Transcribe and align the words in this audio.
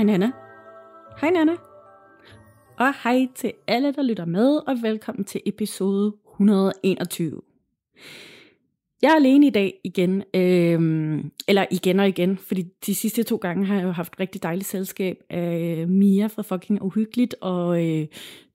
Hej 0.00 0.04
Nana. 0.04 0.30
Hej 1.20 1.30
Nana. 1.30 1.52
Og 2.78 2.94
hej 3.02 3.26
til 3.34 3.52
alle, 3.66 3.92
der 3.92 4.02
lytter 4.02 4.24
med, 4.24 4.56
og 4.66 4.76
velkommen 4.82 5.24
til 5.24 5.40
episode 5.46 6.14
121. 6.32 7.40
Jeg 9.02 9.10
er 9.10 9.14
alene 9.14 9.46
i 9.46 9.50
dag 9.50 9.80
igen, 9.84 10.22
øhm, 10.34 11.30
eller 11.48 11.66
igen 11.70 12.00
og 12.00 12.08
igen, 12.08 12.38
fordi 12.38 12.62
de 12.86 12.94
sidste 12.94 13.22
to 13.22 13.36
gange 13.36 13.66
har 13.66 13.74
jeg 13.74 13.84
jo 13.84 13.90
haft 13.90 14.20
rigtig 14.20 14.42
dejligt 14.42 14.68
selskab 14.68 15.16
af 15.30 15.88
Mia 15.88 16.26
fra 16.26 16.42
Fucking 16.42 16.82
Uhyggeligt 16.82 17.34
og 17.40 17.86
øh, 17.86 18.06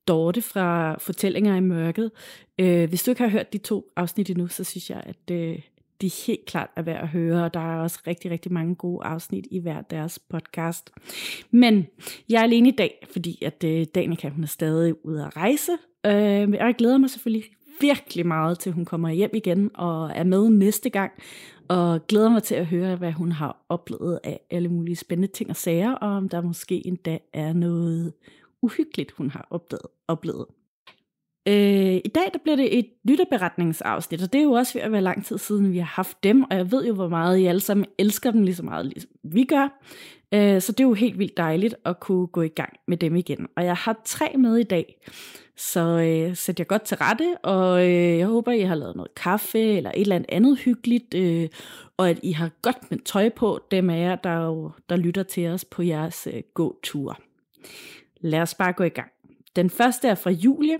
Dorte 0.07 0.41
fra 0.41 0.97
Fortællinger 0.97 1.55
i 1.55 1.59
Mørket. 1.59 2.11
Øh, 2.59 2.89
hvis 2.89 3.03
du 3.03 3.11
ikke 3.11 3.21
har 3.21 3.29
hørt 3.29 3.53
de 3.53 3.57
to 3.57 3.91
afsnit 3.95 4.29
endnu, 4.29 4.47
så 4.47 4.63
synes 4.63 4.89
jeg, 4.89 5.03
at 5.05 5.31
øh, 5.31 5.59
de 6.01 6.11
helt 6.27 6.45
klart 6.45 6.69
er 6.75 6.81
værd 6.81 7.01
at 7.01 7.07
høre, 7.07 7.43
og 7.43 7.53
der 7.53 7.59
er 7.59 7.79
også 7.79 7.99
rigtig, 8.07 8.31
rigtig 8.31 8.51
mange 8.51 8.75
gode 8.75 9.05
afsnit 9.05 9.47
i 9.51 9.59
hver 9.59 9.81
deres 9.81 10.19
podcast. 10.19 10.91
Men 11.51 11.87
jeg 12.29 12.39
er 12.39 12.43
alene 12.43 12.69
i 12.69 12.75
dag, 12.75 13.07
fordi 13.11 13.43
at 13.43 13.63
øh, 13.63 13.85
Danika 13.95 14.29
hun 14.29 14.43
er 14.43 14.47
stadig 14.47 15.05
ude 15.05 15.25
at 15.25 15.37
rejse, 15.37 15.71
øh, 16.05 16.49
og 16.49 16.67
jeg 16.67 16.75
glæder 16.77 16.97
mig 16.97 17.09
selvfølgelig 17.09 17.49
virkelig 17.81 18.27
meget 18.27 18.59
til, 18.59 18.71
hun 18.71 18.85
kommer 18.85 19.09
hjem 19.09 19.31
igen 19.33 19.71
og 19.73 20.11
er 20.15 20.23
med 20.23 20.49
næste 20.49 20.89
gang, 20.89 21.11
og 21.67 22.07
glæder 22.07 22.29
mig 22.29 22.43
til 22.43 22.55
at 22.55 22.65
høre, 22.65 22.95
hvad 22.95 23.11
hun 23.11 23.31
har 23.31 23.65
oplevet 23.69 24.19
af 24.23 24.39
alle 24.51 24.69
mulige 24.69 24.95
spændende 24.95 25.33
ting 25.33 25.49
og 25.49 25.55
sager, 25.55 25.91
og 25.91 26.09
om 26.09 26.29
der 26.29 26.41
måske 26.41 26.87
endda 26.87 27.17
er 27.33 27.53
noget 27.53 28.13
uhyggeligt, 28.61 29.11
hun 29.11 29.29
har 29.29 29.47
opdaget, 29.49 29.87
oplevet. 30.07 30.45
Øh, 31.47 31.95
I 32.05 32.11
dag 32.15 32.29
der 32.33 32.39
bliver 32.43 32.55
det 32.55 32.79
et 32.79 32.87
lytterberetningsafsnit, 33.03 34.23
og 34.23 34.33
det 34.33 34.39
er 34.39 34.43
jo 34.43 34.51
også 34.51 34.73
ved 34.73 34.81
at 34.81 34.91
være 34.91 35.01
lang 35.01 35.25
tid 35.25 35.37
siden, 35.37 35.71
vi 35.71 35.77
har 35.77 35.85
haft 35.85 36.23
dem, 36.23 36.43
og 36.43 36.57
jeg 36.57 36.71
ved 36.71 36.85
jo, 36.85 36.93
hvor 36.93 37.07
meget 37.07 37.37
I 37.37 37.45
alle 37.45 37.61
sammen 37.61 37.85
elsker 37.97 38.31
dem 38.31 38.43
lige 38.43 38.55
så 38.55 38.63
meget, 38.63 38.85
ligesom 38.85 39.09
vi 39.23 39.43
gør. 39.43 39.79
Øh, 40.33 40.61
så 40.61 40.71
det 40.71 40.79
er 40.79 40.87
jo 40.87 40.93
helt 40.93 41.19
vildt 41.19 41.37
dejligt 41.37 41.75
at 41.85 41.99
kunne 41.99 42.27
gå 42.27 42.41
i 42.41 42.47
gang 42.47 42.73
med 42.87 42.97
dem 42.97 43.15
igen. 43.15 43.47
Og 43.55 43.65
jeg 43.65 43.75
har 43.75 44.01
tre 44.05 44.31
med 44.37 44.57
i 44.57 44.63
dag, 44.63 45.01
så 45.57 45.79
øh, 45.81 46.35
sæt 46.35 46.59
jer 46.59 46.65
godt 46.65 46.81
til 46.81 46.97
rette, 46.97 47.37
og 47.43 47.87
øh, 47.87 48.17
jeg 48.17 48.27
håber, 48.27 48.51
I 48.51 48.61
har 48.61 48.75
lavet 48.75 48.95
noget 48.95 49.15
kaffe 49.15 49.59
eller 49.59 49.91
et 49.91 50.01
eller 50.01 50.21
andet 50.29 50.59
hyggeligt, 50.59 51.13
øh, 51.13 51.49
og 51.97 52.09
at 52.09 52.19
I 52.23 52.31
har 52.31 52.49
godt 52.61 52.91
med 52.91 52.99
tøj 53.05 53.29
på, 53.29 53.59
dem 53.71 53.89
af 53.89 53.99
jer, 53.99 54.15
der, 54.15 54.45
jo, 54.45 54.71
der 54.89 54.95
lytter 54.95 55.23
til 55.23 55.47
os 55.47 55.65
på 55.65 55.81
jeres 55.81 56.27
øh, 56.33 56.41
gåtur. 56.53 57.19
Lad 58.21 58.41
os 58.41 58.53
bare 58.53 58.73
gå 58.73 58.83
i 58.83 58.89
gang. 58.89 59.11
Den 59.55 59.69
første 59.69 60.07
er 60.07 60.15
fra 60.15 60.31
Julie, 60.31 60.77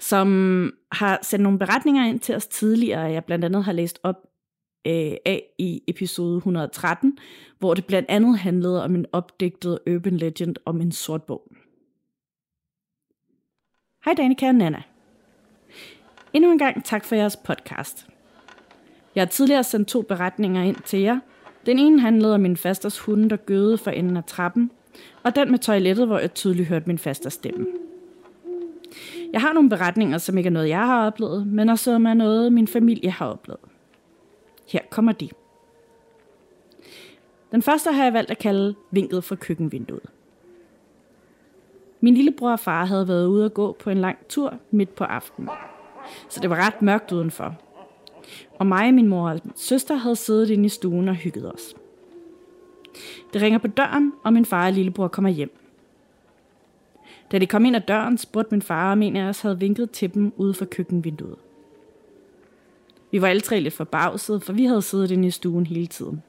som 0.00 0.72
har 0.92 1.18
sendt 1.22 1.42
nogle 1.42 1.58
beretninger 1.58 2.04
ind 2.04 2.20
til 2.20 2.34
os 2.34 2.46
tidligere, 2.46 3.00
jeg 3.00 3.24
blandt 3.24 3.44
andet 3.44 3.64
har 3.64 3.72
læst 3.72 3.98
op 4.02 4.16
øh, 4.86 5.12
af 5.24 5.42
i 5.58 5.82
episode 5.88 6.36
113, 6.36 7.18
hvor 7.58 7.74
det 7.74 7.86
blandt 7.86 8.10
andet 8.10 8.38
handlede 8.38 8.84
om 8.84 8.94
en 8.94 9.06
opdigtet 9.12 9.78
urban 9.90 10.16
legend 10.16 10.56
om 10.64 10.80
en 10.80 10.92
sort 10.92 11.22
bog. 11.22 11.52
Hej 14.04 14.14
Danika 14.14 14.48
og 14.48 14.54
Nana. 14.54 14.82
Endnu 16.32 16.52
en 16.52 16.58
gang 16.58 16.84
tak 16.84 17.04
for 17.04 17.14
jeres 17.14 17.36
podcast. 17.36 18.06
Jeg 19.14 19.20
har 19.20 19.26
tidligere 19.26 19.64
sendt 19.64 19.88
to 19.88 20.02
beretninger 20.02 20.62
ind 20.62 20.76
til 20.84 21.00
jer. 21.00 21.18
Den 21.66 21.78
ene 21.78 22.00
handlede 22.00 22.34
om 22.34 22.40
min 22.40 22.56
fasters 22.56 22.98
hund, 22.98 23.30
der 23.30 23.36
gøede 23.36 23.78
for 23.78 23.90
enden 23.90 24.16
af 24.16 24.24
trappen, 24.24 24.70
og 25.22 25.36
den 25.36 25.50
med 25.50 25.58
toilettet, 25.58 26.06
hvor 26.06 26.18
jeg 26.18 26.34
tydeligt 26.34 26.68
hørte 26.68 26.86
min 26.86 26.98
fasters 26.98 27.32
stemme. 27.32 27.66
Jeg 29.32 29.40
har 29.40 29.52
nogle 29.52 29.68
beretninger, 29.68 30.18
som 30.18 30.38
ikke 30.38 30.46
er 30.48 30.52
noget, 30.52 30.68
jeg 30.68 30.86
har 30.86 31.06
oplevet, 31.06 31.46
men 31.46 31.68
også 31.68 31.84
som 31.84 32.06
er 32.06 32.14
noget, 32.14 32.52
min 32.52 32.68
familie 32.68 33.10
har 33.10 33.26
oplevet. 33.26 33.60
Her 34.68 34.80
kommer 34.90 35.12
de. 35.12 35.28
Den 37.52 37.62
første 37.62 37.92
har 37.92 38.04
jeg 38.04 38.12
valgt 38.12 38.30
at 38.30 38.38
kalde 38.38 38.74
vinket 38.90 39.24
fra 39.24 39.36
køkkenvinduet. 39.36 40.06
Min 42.00 42.14
lillebror 42.14 42.52
og 42.52 42.60
far 42.60 42.84
havde 42.84 43.08
været 43.08 43.26
ude 43.26 43.44
at 43.44 43.54
gå 43.54 43.72
på 43.72 43.90
en 43.90 43.98
lang 43.98 44.18
tur 44.28 44.54
midt 44.70 44.94
på 44.94 45.04
aftenen. 45.04 45.50
Så 46.28 46.40
det 46.40 46.50
var 46.50 46.66
ret 46.66 46.82
mørkt 46.82 47.12
udenfor. 47.12 47.54
Og 48.58 48.66
mig 48.66 48.94
min 48.94 49.08
mor 49.08 49.30
og 49.30 49.40
søster 49.54 49.94
havde 49.94 50.16
siddet 50.16 50.50
inde 50.50 50.64
i 50.64 50.68
stuen 50.68 51.08
og 51.08 51.14
hygget 51.14 51.52
os. 51.54 51.74
Det 53.32 53.42
ringer 53.42 53.58
på 53.58 53.68
døren, 53.68 54.12
og 54.24 54.32
min 54.32 54.44
far 54.44 54.66
og 54.66 54.72
lillebror 54.72 55.08
kommer 55.08 55.30
hjem. 55.30 55.65
Da 57.32 57.38
de 57.38 57.46
kom 57.46 57.64
ind 57.64 57.76
ad 57.76 57.80
døren, 57.80 58.18
spurgte 58.18 58.54
min 58.54 58.62
far, 58.62 58.92
om 58.92 59.02
en 59.02 59.16
af 59.16 59.28
os 59.28 59.40
havde 59.40 59.58
vinket 59.58 59.90
til 59.90 60.14
dem 60.14 60.32
ude 60.36 60.54
for 60.54 60.64
køkkenvinduet. 60.64 61.36
Vi 63.10 63.22
var 63.22 63.28
alle 63.28 63.40
tre 63.40 63.60
lidt 63.60 63.74
forbavset, 63.74 64.42
for 64.42 64.52
vi 64.52 64.64
havde 64.64 64.82
siddet 64.82 65.10
inde 65.10 65.28
i 65.28 65.30
stuen 65.30 65.66
hele 65.66 65.86
tiden. 65.86 66.22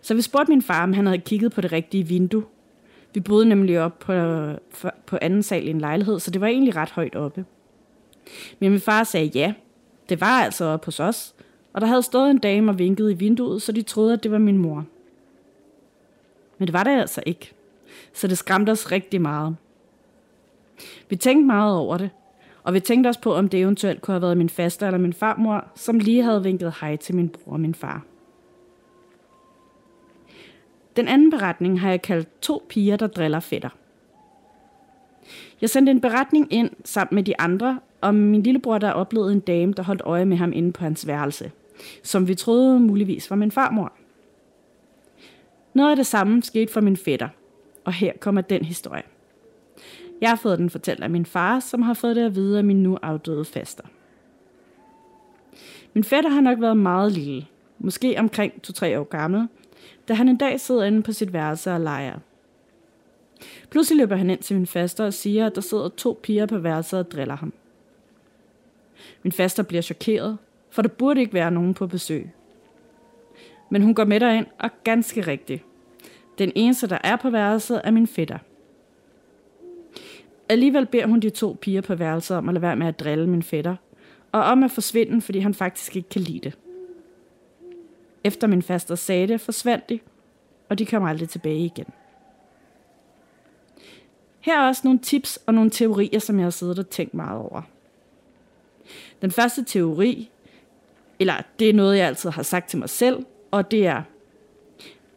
Så 0.00 0.14
vi 0.14 0.22
spurgte 0.22 0.50
min 0.50 0.62
far, 0.62 0.82
om 0.82 0.92
han 0.92 1.06
havde 1.06 1.18
kigget 1.18 1.52
på 1.52 1.60
det 1.60 1.72
rigtige 1.72 2.06
vindue. 2.06 2.44
Vi 3.14 3.20
boede 3.20 3.46
nemlig 3.46 3.80
op 3.80 3.98
på, 3.98 4.12
på 5.06 5.18
anden 5.20 5.42
sal 5.42 5.66
i 5.66 5.70
en 5.70 5.80
lejlighed, 5.80 6.20
så 6.20 6.30
det 6.30 6.40
var 6.40 6.46
egentlig 6.46 6.76
ret 6.76 6.90
højt 6.90 7.16
oppe. 7.16 7.44
Men 8.58 8.70
min 8.70 8.80
far 8.80 9.04
sagde 9.04 9.26
ja. 9.26 9.54
Det 10.08 10.20
var 10.20 10.42
altså 10.42 10.64
oppe 10.64 10.84
hos 10.84 11.00
os, 11.00 11.34
og 11.72 11.80
der 11.80 11.86
havde 11.86 12.02
stået 12.02 12.30
en 12.30 12.38
dame 12.38 12.70
og 12.70 12.78
vinket 12.78 13.10
i 13.10 13.14
vinduet, 13.14 13.62
så 13.62 13.72
de 13.72 13.82
troede, 13.82 14.12
at 14.12 14.22
det 14.22 14.30
var 14.30 14.38
min 14.38 14.58
mor. 14.58 14.84
Men 16.58 16.66
det 16.66 16.72
var 16.72 16.84
det 16.84 16.90
altså 16.90 17.22
ikke 17.26 17.52
så 18.12 18.26
det 18.28 18.38
skræmte 18.38 18.70
os 18.70 18.92
rigtig 18.92 19.20
meget. 19.20 19.56
Vi 21.08 21.16
tænkte 21.16 21.46
meget 21.46 21.76
over 21.76 21.96
det, 21.96 22.10
og 22.62 22.74
vi 22.74 22.80
tænkte 22.80 23.08
også 23.08 23.20
på, 23.20 23.34
om 23.34 23.48
det 23.48 23.60
eventuelt 23.60 24.02
kunne 24.02 24.12
have 24.12 24.22
været 24.22 24.36
min 24.36 24.48
faster 24.48 24.86
eller 24.86 24.98
min 24.98 25.12
farmor, 25.12 25.64
som 25.74 25.98
lige 25.98 26.22
havde 26.22 26.42
vinket 26.42 26.74
hej 26.80 26.96
til 26.96 27.14
min 27.14 27.28
bror 27.28 27.52
og 27.52 27.60
min 27.60 27.74
far. 27.74 28.04
Den 30.96 31.08
anden 31.08 31.30
beretning 31.30 31.80
har 31.80 31.90
jeg 31.90 32.02
kaldt 32.02 32.40
to 32.40 32.66
piger, 32.68 32.96
der 32.96 33.06
driller 33.06 33.40
fætter. 33.40 33.68
Jeg 35.60 35.70
sendte 35.70 35.90
en 35.90 36.00
beretning 36.00 36.52
ind 36.52 36.70
sammen 36.84 37.14
med 37.14 37.22
de 37.22 37.40
andre 37.40 37.80
om 38.00 38.14
min 38.14 38.42
lillebror, 38.42 38.78
der 38.78 38.90
oplevede 38.90 39.32
en 39.32 39.40
dame, 39.40 39.72
der 39.72 39.82
holdt 39.82 40.02
øje 40.04 40.24
med 40.24 40.36
ham 40.36 40.52
inde 40.52 40.72
på 40.72 40.84
hans 40.84 41.06
værelse, 41.06 41.50
som 42.02 42.28
vi 42.28 42.34
troede 42.34 42.80
muligvis 42.80 43.30
var 43.30 43.36
min 43.36 43.50
farmor. 43.50 43.92
Noget 45.74 45.90
af 45.90 45.96
det 45.96 46.06
samme 46.06 46.42
skete 46.42 46.72
for 46.72 46.80
min 46.80 46.96
fætter– 46.96 47.28
og 47.84 47.92
her 47.92 48.12
kommer 48.20 48.40
den 48.40 48.64
historie. 48.64 49.02
Jeg 50.20 50.28
har 50.30 50.36
fået 50.36 50.58
den 50.58 50.70
fortalt 50.70 51.02
af 51.02 51.10
min 51.10 51.26
far, 51.26 51.60
som 51.60 51.82
har 51.82 51.94
fået 51.94 52.16
det 52.16 52.26
at 52.26 52.34
vide 52.34 52.58
af 52.58 52.64
min 52.64 52.82
nu 52.82 52.98
afdøde 53.02 53.44
faster. 53.44 53.84
Min 55.94 56.04
fætter 56.04 56.30
har 56.30 56.40
nok 56.40 56.60
været 56.60 56.76
meget 56.76 57.12
lille, 57.12 57.46
måske 57.78 58.14
omkring 58.18 58.52
2-3 58.68 58.98
år 58.98 59.04
gammel, 59.04 59.48
da 60.08 60.14
han 60.14 60.28
en 60.28 60.36
dag 60.36 60.60
sidder 60.60 60.84
inde 60.84 61.02
på 61.02 61.12
sit 61.12 61.32
værelse 61.32 61.72
og 61.72 61.80
leger. 61.80 62.18
Pludselig 63.70 63.98
løber 63.98 64.16
han 64.16 64.30
ind 64.30 64.40
til 64.40 64.56
min 64.56 64.66
faster 64.66 65.04
og 65.04 65.14
siger, 65.14 65.46
at 65.46 65.54
der 65.54 65.60
sidder 65.60 65.88
to 65.88 66.20
piger 66.22 66.46
på 66.46 66.58
værelset 66.58 66.98
og 66.98 67.10
driller 67.10 67.36
ham. 67.36 67.52
Min 69.22 69.32
faster 69.32 69.62
bliver 69.62 69.82
chokeret, 69.82 70.38
for 70.70 70.82
der 70.82 70.88
burde 70.88 71.20
ikke 71.20 71.34
være 71.34 71.50
nogen 71.50 71.74
på 71.74 71.86
besøg. 71.86 72.30
Men 73.70 73.82
hun 73.82 73.94
går 73.94 74.04
med 74.04 74.20
derind, 74.20 74.46
og 74.58 74.70
ganske 74.84 75.20
rigtigt. 75.20 75.62
Den 76.38 76.52
eneste, 76.54 76.86
der 76.86 76.98
er 77.04 77.16
på 77.16 77.30
værelset, 77.30 77.80
er 77.84 77.90
min 77.90 78.06
fætter. 78.06 78.38
Alligevel 80.48 80.86
beder 80.86 81.06
hun 81.06 81.20
de 81.20 81.30
to 81.30 81.56
piger 81.60 81.80
på 81.80 81.94
værelset 81.94 82.36
om 82.36 82.48
at 82.48 82.54
lade 82.54 82.62
være 82.62 82.76
med 82.76 82.86
at 82.86 83.00
drille 83.00 83.28
min 83.28 83.42
fætter, 83.42 83.76
og 84.32 84.42
om 84.42 84.62
at 84.62 84.70
forsvinde, 84.70 85.20
fordi 85.20 85.38
han 85.38 85.54
faktisk 85.54 85.96
ikke 85.96 86.08
kan 86.08 86.20
lide 86.20 86.40
det. 86.40 86.58
Efter 88.24 88.46
min 88.46 88.62
faster 88.62 88.94
sagde 88.94 89.28
det, 89.28 89.40
forsvandt 89.40 89.88
de, 89.88 89.98
og 90.68 90.78
de 90.78 90.86
kom 90.86 91.04
aldrig 91.04 91.28
tilbage 91.28 91.64
igen. 91.64 91.86
Her 94.40 94.60
er 94.60 94.68
også 94.68 94.80
nogle 94.84 94.98
tips 94.98 95.36
og 95.46 95.54
nogle 95.54 95.70
teorier, 95.70 96.18
som 96.18 96.38
jeg 96.38 96.46
har 96.46 96.50
siddet 96.50 96.78
og 96.78 96.90
tænkt 96.90 97.14
meget 97.14 97.38
over. 97.38 97.62
Den 99.22 99.30
første 99.30 99.64
teori, 99.64 100.30
eller 101.18 101.34
det 101.58 101.70
er 101.70 101.74
noget, 101.74 101.98
jeg 101.98 102.06
altid 102.06 102.30
har 102.30 102.42
sagt 102.42 102.68
til 102.68 102.78
mig 102.78 102.90
selv, 102.90 103.26
og 103.50 103.70
det 103.70 103.86
er, 103.86 104.02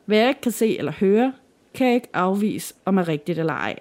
hvad 0.05 0.17
jeg 0.17 0.27
ikke 0.27 0.41
kan 0.41 0.51
se 0.51 0.77
eller 0.77 0.91
høre, 0.91 1.33
kan 1.73 1.87
jeg 1.87 1.95
ikke 1.95 2.09
afvise, 2.13 2.73
om 2.85 2.97
er 2.97 3.07
rigtigt 3.07 3.39
eller 3.39 3.53
ej. 3.53 3.79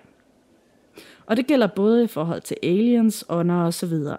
Og 1.27 1.37
det 1.37 1.47
gælder 1.47 1.67
både 1.67 2.05
i 2.05 2.07
forhold 2.07 2.41
til 2.41 2.57
aliens, 2.63 3.25
ånder 3.29 3.55
og 3.55 3.75
så 3.75 3.87
videre. 3.87 4.17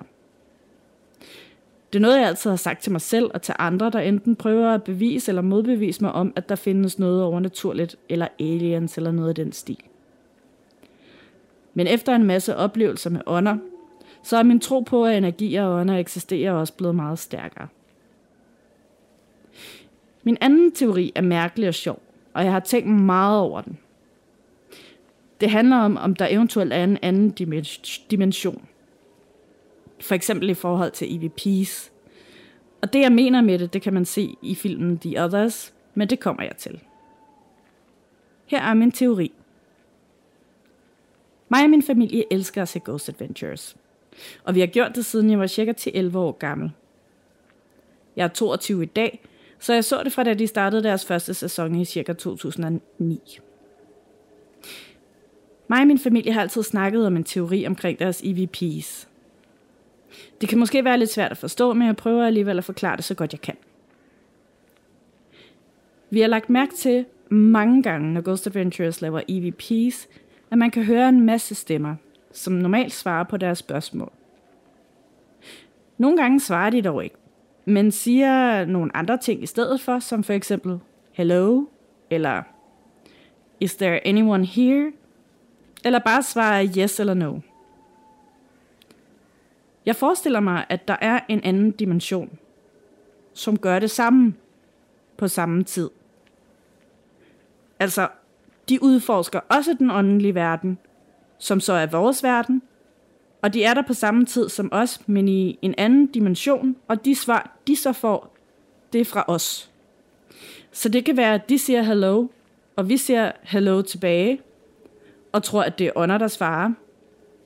Det 1.94 2.00
er 2.00 2.02
noget, 2.02 2.19
jeg 2.19 2.28
altid 2.28 2.50
har 2.50 2.57
sagt 2.57 2.81
til 2.84 2.92
mig 2.92 3.02
selv 3.02 3.31
og 3.34 3.42
til 3.42 3.56
andre, 3.60 3.90
der 3.90 4.00
enten 4.00 4.36
prøver 4.36 4.74
at 4.74 4.84
bevise 4.84 5.31
eller 5.31 5.42
modbevise 5.42 6.04
mig 6.04 6.12
om, 6.12 6.34
at 6.36 6.50
der 6.50 6.56
findes 6.56 7.00
noget 7.00 7.24
overnaturligt, 7.24 7.96
eller 8.10 8.28
aliens 8.40 8.98
eller 8.98 9.12
noget 9.12 9.30
af 9.30 9.36
den 9.36 9.51
stil. 9.51 9.84
Men 11.74 11.88
efter 11.88 12.16
en 12.16 12.24
masse 12.24 12.56
oplevelser 12.56 13.10
med 13.10 13.22
ånder, 13.25 13.58
så 14.24 14.38
er 14.38 14.44
min 14.44 14.60
tro 14.60 14.80
på, 14.80 15.06
at 15.06 15.18
energier 15.18 15.66
og 15.66 15.80
ånder 15.80 15.98
eksisterer 15.98 16.51
også 16.51 16.74
blevet 16.74 16.96
meget 16.96 17.19
stærkere. 17.19 17.68
Min 20.25 20.38
anden 20.42 20.72
teori 20.72 21.12
er 21.16 21.22
mærkelig 21.22 21.68
og 21.68 21.74
sjov, 21.74 22.01
og 22.33 22.44
jeg 22.44 22.51
har 22.51 22.60
tænkt 22.60 22.89
meget 22.89 23.39
over 23.39 23.62
den. 23.62 23.77
Det 25.42 25.50
handler 25.50 25.75
om, 25.75 25.98
om 25.98 26.16
der 26.16 26.27
eventuelt 26.30 26.74
er 26.74 26.83
en 26.83 26.98
anden 27.01 27.30
dimension. 28.12 28.68
For 30.01 30.16
eksempel 30.16 30.50
i 30.50 30.54
forhold 30.54 30.92
til 30.92 31.06
EVP's. 31.06 31.92
Og 32.81 32.94
det 32.94 33.00
jeg 33.00 33.12
mener 33.12 33.42
med 33.42 33.60
det, 33.60 33.74
det 33.74 33.81
kan 33.81 33.94
man 33.94 34.06
se 34.06 34.36
i 34.42 34.56
filmen 34.56 35.00
The 35.00 35.24
Others, 35.24 35.74
men 35.94 36.10
det 36.10 36.19
kommer 36.19 36.44
jeg 36.44 36.56
til. 36.57 36.81
Her 38.45 38.62
er 38.62 38.74
min 38.74 38.92
teori. 38.92 39.31
Mig 41.50 41.63
og 41.63 41.69
min 41.69 41.83
familie 41.83 42.33
elsker 42.33 42.62
at 42.62 42.68
se 42.68 42.80
Ghost 42.86 43.10
Adventures. 43.10 43.77
Og 44.44 44.56
vi 44.56 44.60
har 44.60 44.68
gjort 44.68 44.95
det 44.95 45.06
siden 45.06 45.30
jeg 45.30 45.39
var 45.39 45.48
cirka 45.48 45.72
til 45.72 45.92
11 45.95 46.19
år 46.19 46.31
gammel. 46.31 46.72
Jeg 48.16 48.24
er 48.24 48.27
22 48.27 48.83
i 48.83 48.86
dag, 48.86 49.25
så 49.66 49.74
jeg 49.74 49.84
så 49.84 50.04
det 50.04 50.12
fra 50.12 50.24
da 50.24 50.34
de 50.34 50.48
startede 50.48 50.84
deres 50.84 51.06
første 51.06 51.34
sæson 51.34 51.76
i 51.76 51.86
cirka 51.86 52.14
2009. 52.14 53.40
Mig 55.68 55.82
og 55.82 55.88
min 55.88 56.00
familie 56.00 56.34
har 56.34 56.42
altid 56.42 56.64
snakket 56.64 57.08
om 57.08 57.18
en 57.18 57.24
teori 57.24 57.68
omkring 57.68 58.00
deres 58.00 58.22
EVP's. 58.22 59.08
Det 60.42 60.50
kan 60.50 60.60
måske 60.60 60.86
være 60.86 60.98
lidt 60.98 61.10
svært 61.10 61.32
at 61.32 61.38
forstå, 61.38 61.74
men 61.74 61.88
jeg 61.88 61.96
prøver 61.96 62.26
alligevel 62.26 62.58
at 62.58 62.64
forklare 62.64 62.98
det 62.98 63.04
så 63.04 63.16
godt 63.16 63.34
jeg 63.34 63.42
kan. 63.42 63.56
Vi 66.10 66.22
har 66.22 66.28
lagt 66.28 66.50
mærke 66.50 66.76
til 66.76 67.06
mange 67.30 67.84
gange, 67.84 68.14
når 68.14 68.22
Ghost 68.22 68.48
Adventures 68.48 69.02
laver 69.02 69.22
EVP's, 69.32 70.08
at 70.52 70.58
man 70.58 70.72
kan 70.72 70.84
høre 70.84 71.10
en 71.10 71.26
masse 71.26 71.56
stemmer, 71.56 71.96
som 72.32 72.54
normalt 72.54 72.94
svarer 72.94 73.24
på 73.24 73.38
deres 73.38 73.58
spørgsmål. 73.58 74.12
Nogle 75.98 76.18
gange 76.18 76.40
svarer 76.40 76.70
de 76.70 76.82
dog 76.82 77.04
ikke, 77.04 77.16
men 77.66 77.92
siger 77.92 78.66
nogle 78.66 78.98
andre 78.98 79.18
ting 79.18 79.44
i 79.44 79.46
stedet 79.46 79.82
for, 79.82 80.00
som 80.00 80.24
for 80.24 80.34
eksempel 80.34 80.80
hello, 81.12 81.66
eller 82.10 82.44
is 83.60 83.76
there 83.76 84.08
anyone 84.08 84.46
here, 84.46 84.92
eller 85.86 86.00
bare 86.00 86.24
svarer 86.24 86.68
yes 86.78 87.00
eller 87.00 87.14
no. 87.14 87.40
Jeg 89.86 89.96
forestiller 89.96 90.40
mig, 90.40 90.66
at 90.70 90.88
der 90.88 90.96
er 91.02 91.20
en 91.28 91.44
anden 91.44 91.72
dimension, 91.72 92.40
som 93.34 93.60
gør 93.60 93.80
det 93.80 93.92
samme 93.92 94.34
på 95.18 95.28
samme 95.28 95.64
tid. 95.64 95.90
Altså, 97.80 98.08
de 98.70 98.84
udforsker 98.84 99.40
også 99.50 99.76
den 99.80 99.92
åndelige 99.92 100.36
verden, 100.36 100.78
som 101.38 101.60
så 101.60 101.74
er 101.74 101.86
vores 101.86 102.24
verden, 102.24 102.62
og 103.46 103.54
de 103.54 103.64
er 103.64 103.74
der 103.74 103.82
på 103.82 103.94
samme 103.94 104.26
tid 104.26 104.50
som 104.50 104.70
os, 104.72 105.08
men 105.08 105.28
i 105.28 105.60
en 105.62 105.76
anden 105.78 106.08
dimension, 106.08 106.76
og 106.88 107.06
de 107.06 107.16
svar, 107.16 107.58
de 107.68 107.76
så 107.76 107.94
får, 107.94 108.36
det 108.94 109.02
er 109.02 109.06
fra 109.06 109.26
os. 109.28 109.72
Så 110.72 110.90
det 110.90 111.06
kan 111.06 111.18
være, 111.18 111.34
at 111.34 111.50
de 111.50 111.60
siger 111.60 111.82
hello, 111.82 112.28
og 112.76 112.90
vi 112.90 112.98
siger 112.98 113.32
hello 113.44 113.82
tilbage, 113.82 114.42
og 115.32 115.44
tror, 115.44 115.64
at 115.64 115.80
det 115.80 115.88
er 115.88 115.92
ånder, 115.96 116.18
der 116.18 116.28
svarer. 116.28 116.72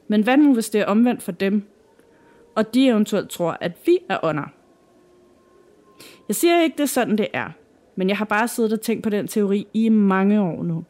Men 0.07 0.23
hvad 0.23 0.37
nu, 0.37 0.53
hvis 0.53 0.69
det 0.69 0.81
er 0.81 0.85
omvendt 0.85 1.23
for 1.23 1.31
dem, 1.31 1.63
og 2.55 2.73
de 2.73 2.87
eventuelt 2.87 3.29
tror, 3.29 3.57
at 3.61 3.71
vi 3.85 3.97
er 4.09 4.17
ånder? 4.23 4.51
Jeg 6.27 6.35
siger 6.35 6.61
ikke, 6.61 6.77
det 6.77 6.83
er 6.83 6.87
sådan, 6.87 7.17
det 7.17 7.27
er, 7.33 7.49
men 7.95 8.09
jeg 8.09 8.17
har 8.17 8.25
bare 8.25 8.47
siddet 8.47 8.73
og 8.73 8.81
tænkt 8.81 9.03
på 9.03 9.09
den 9.09 9.27
teori 9.27 9.67
i 9.73 9.89
mange 9.89 10.41
år 10.41 10.63
nu. 10.63 10.85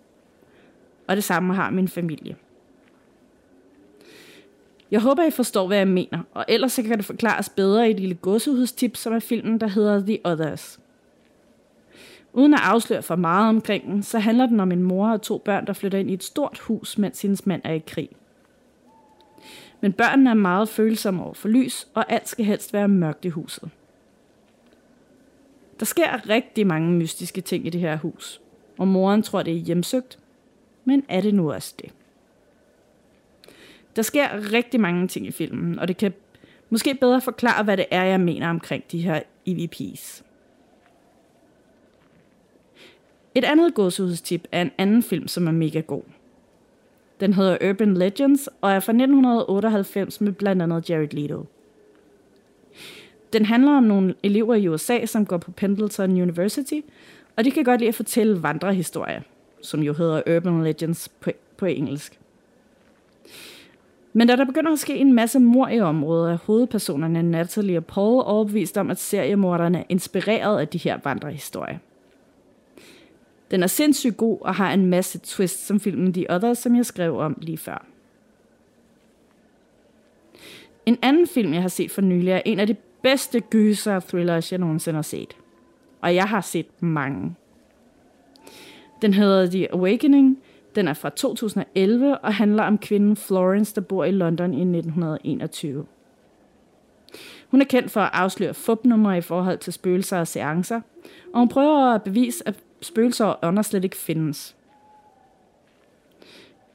Og 1.07 1.15
det 1.15 1.23
samme 1.23 1.55
har 1.55 1.69
min 1.69 1.87
familie. 1.87 2.35
Jeg 4.91 5.01
håber, 5.01 5.23
I 5.23 5.31
forstår, 5.31 5.67
hvad 5.67 5.77
jeg 5.77 5.87
mener, 5.87 6.19
og 6.33 6.45
ellers 6.47 6.71
så 6.71 6.83
kan 6.83 6.97
det 6.97 7.05
forklares 7.05 7.49
bedre 7.49 7.87
i 7.87 7.91
et 7.91 7.99
lille 7.99 8.15
godsehudstip, 8.15 8.95
som 8.95 9.13
er 9.13 9.19
filmen, 9.19 9.59
der 9.59 9.67
hedder 9.67 9.99
The 9.99 10.19
Others. 10.25 10.79
Uden 12.33 12.53
at 12.53 12.59
afsløre 12.63 13.01
for 13.01 13.15
meget 13.15 13.49
omkring 13.49 13.85
den, 13.85 14.03
så 14.03 14.19
handler 14.19 14.45
den 14.45 14.59
om 14.59 14.71
en 14.71 14.83
mor 14.83 15.09
og 15.09 15.21
to 15.21 15.37
børn, 15.37 15.67
der 15.67 15.73
flytter 15.73 15.97
ind 15.97 16.11
i 16.11 16.13
et 16.13 16.23
stort 16.23 16.59
hus, 16.59 16.97
mens 16.97 17.21
hendes 17.21 17.45
mand 17.45 17.61
er 17.65 17.73
i 17.73 17.83
krig. 17.87 18.09
Men 19.81 19.93
børnene 19.93 20.29
er 20.29 20.33
meget 20.33 20.69
følsomme 20.69 21.23
over 21.23 21.33
for 21.33 21.47
lys, 21.47 21.87
og 21.93 22.11
alt 22.11 22.29
skal 22.29 22.45
helst 22.45 22.73
være 22.73 22.87
mørkt 22.87 23.25
i 23.25 23.29
huset. 23.29 23.69
Der 25.79 25.85
sker 25.85 26.29
rigtig 26.29 26.67
mange 26.67 26.91
mystiske 26.91 27.41
ting 27.41 27.67
i 27.67 27.69
det 27.69 27.81
her 27.81 27.97
hus, 27.97 28.41
og 28.77 28.87
moren 28.87 29.23
tror, 29.23 29.43
det 29.43 29.53
er 29.53 29.57
hjemsøgt. 29.57 30.19
Men 30.85 31.03
er 31.09 31.21
det 31.21 31.33
nu 31.33 31.51
også 31.51 31.73
det? 31.81 31.91
Der 33.99 34.03
sker 34.03 34.53
rigtig 34.53 34.79
mange 34.79 35.07
ting 35.07 35.27
i 35.27 35.31
filmen, 35.31 35.79
og 35.79 35.87
det 35.87 35.97
kan 35.97 36.13
måske 36.69 36.95
bedre 36.95 37.21
forklare, 37.21 37.63
hvad 37.63 37.77
det 37.77 37.85
er, 37.91 38.03
jeg 38.03 38.19
mener 38.19 38.49
omkring 38.49 38.83
de 38.91 39.01
her 39.01 39.21
EVP's. 39.49 40.23
Et 43.35 43.43
andet 43.43 43.73
gåsehudstip 43.73 44.47
er 44.51 44.61
en 44.61 44.71
anden 44.77 45.03
film, 45.03 45.27
som 45.27 45.47
er 45.47 45.51
mega 45.51 45.79
god. 45.79 46.01
Den 47.19 47.33
hedder 47.33 47.69
Urban 47.69 47.93
Legends 47.93 48.49
og 48.61 48.71
er 48.71 48.79
fra 48.79 48.91
1998 48.91 50.21
med 50.21 50.31
blandt 50.31 50.61
andet 50.61 50.89
Jared 50.89 51.13
Leto. 51.13 51.45
Den 53.33 53.45
handler 53.45 53.71
om 53.71 53.83
nogle 53.83 54.15
elever 54.23 54.55
i 54.55 54.67
USA, 54.67 55.05
som 55.05 55.25
går 55.25 55.37
på 55.37 55.51
Pendleton 55.51 56.21
University, 56.21 56.79
og 57.37 57.45
de 57.45 57.51
kan 57.51 57.63
godt 57.63 57.79
lide 57.79 57.89
at 57.89 57.95
fortælle 57.95 58.43
vandrehistorier, 58.43 59.21
som 59.61 59.83
jo 59.83 59.93
hedder 59.93 60.37
Urban 60.37 60.63
Legends 60.63 61.09
på, 61.09 61.31
på 61.57 61.65
engelsk. 61.65 62.18
Men 64.13 64.27
da 64.27 64.35
der 64.35 64.45
begynder 64.45 64.71
at 64.71 64.79
ske 64.79 64.95
en 64.95 65.13
masse 65.13 65.39
mor 65.39 65.67
i 65.67 65.79
området, 65.79 66.31
er 66.31 66.37
hovedpersonerne 66.37 67.23
Natalie 67.23 67.77
og 67.77 67.85
Paul 67.85 68.23
overbevist 68.25 68.77
om, 68.77 68.91
at 68.91 68.99
seriemorderne 68.99 69.79
er 69.79 69.83
inspireret 69.89 70.59
af 70.59 70.67
de 70.67 70.77
her 70.77 70.99
vandrehistorier. 71.03 71.77
Den 73.51 73.63
er 73.63 73.67
sindssygt 73.67 74.17
god 74.17 74.37
og 74.41 74.55
har 74.55 74.73
en 74.73 74.85
masse 74.85 75.19
twists 75.23 75.65
som 75.65 75.79
filmen 75.79 76.13
The 76.13 76.25
Others, 76.29 76.57
som 76.57 76.75
jeg 76.75 76.85
skrev 76.85 77.17
om 77.17 77.37
lige 77.41 77.57
før. 77.57 77.85
En 80.85 80.97
anden 81.01 81.27
film, 81.27 81.53
jeg 81.53 81.61
har 81.61 81.69
set 81.69 81.91
for 81.91 82.01
nylig, 82.01 82.31
er 82.31 82.41
en 82.45 82.59
af 82.59 82.67
de 82.67 82.75
bedste 83.01 83.39
gyser 83.39 83.99
thrillers, 83.99 84.51
jeg 84.51 84.59
nogensinde 84.59 84.97
har 84.97 85.01
set. 85.01 85.37
Og 86.01 86.15
jeg 86.15 86.23
har 86.23 86.41
set 86.41 86.81
mange. 86.81 87.35
Den 89.01 89.13
hedder 89.13 89.45
The 89.45 89.73
Awakening, 89.73 90.37
den 90.75 90.87
er 90.87 90.93
fra 90.93 91.09
2011 91.09 92.17
og 92.17 92.33
handler 92.33 92.63
om 92.63 92.77
kvinden 92.77 93.15
Florence, 93.15 93.75
der 93.75 93.81
bor 93.81 94.03
i 94.03 94.11
London 94.11 94.53
i 94.53 94.61
1921. 94.61 95.85
Hun 97.51 97.61
er 97.61 97.65
kendt 97.65 97.91
for 97.91 98.01
at 98.01 98.09
afsløre 98.13 98.53
fupnumre 98.53 99.17
i 99.17 99.21
forhold 99.21 99.57
til 99.57 99.73
spøgelser 99.73 100.19
og 100.19 100.27
seancer, 100.27 100.81
og 101.33 101.39
hun 101.39 101.49
prøver 101.49 101.93
at 101.93 102.03
bevise, 102.03 102.47
at 102.47 102.55
spøgelser 102.81 103.25
og 103.25 103.39
ånder 103.43 103.61
slet 103.61 103.83
ikke 103.83 103.97
findes. 103.97 104.55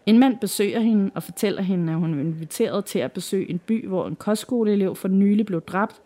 En 0.06 0.18
mand 0.18 0.38
besøger 0.38 0.80
hende 0.80 1.10
og 1.14 1.22
fortæller 1.22 1.62
hende, 1.62 1.92
at 1.92 1.98
hun 1.98 2.14
er 2.14 2.20
inviteret 2.20 2.84
til 2.84 2.98
at 2.98 3.12
besøge 3.12 3.50
en 3.50 3.58
by, 3.58 3.88
hvor 3.88 4.06
en 4.06 4.16
kostskoleelev 4.16 4.96
for 4.96 5.08
nylig 5.08 5.46
blev 5.46 5.60
dræbt, 5.60 6.02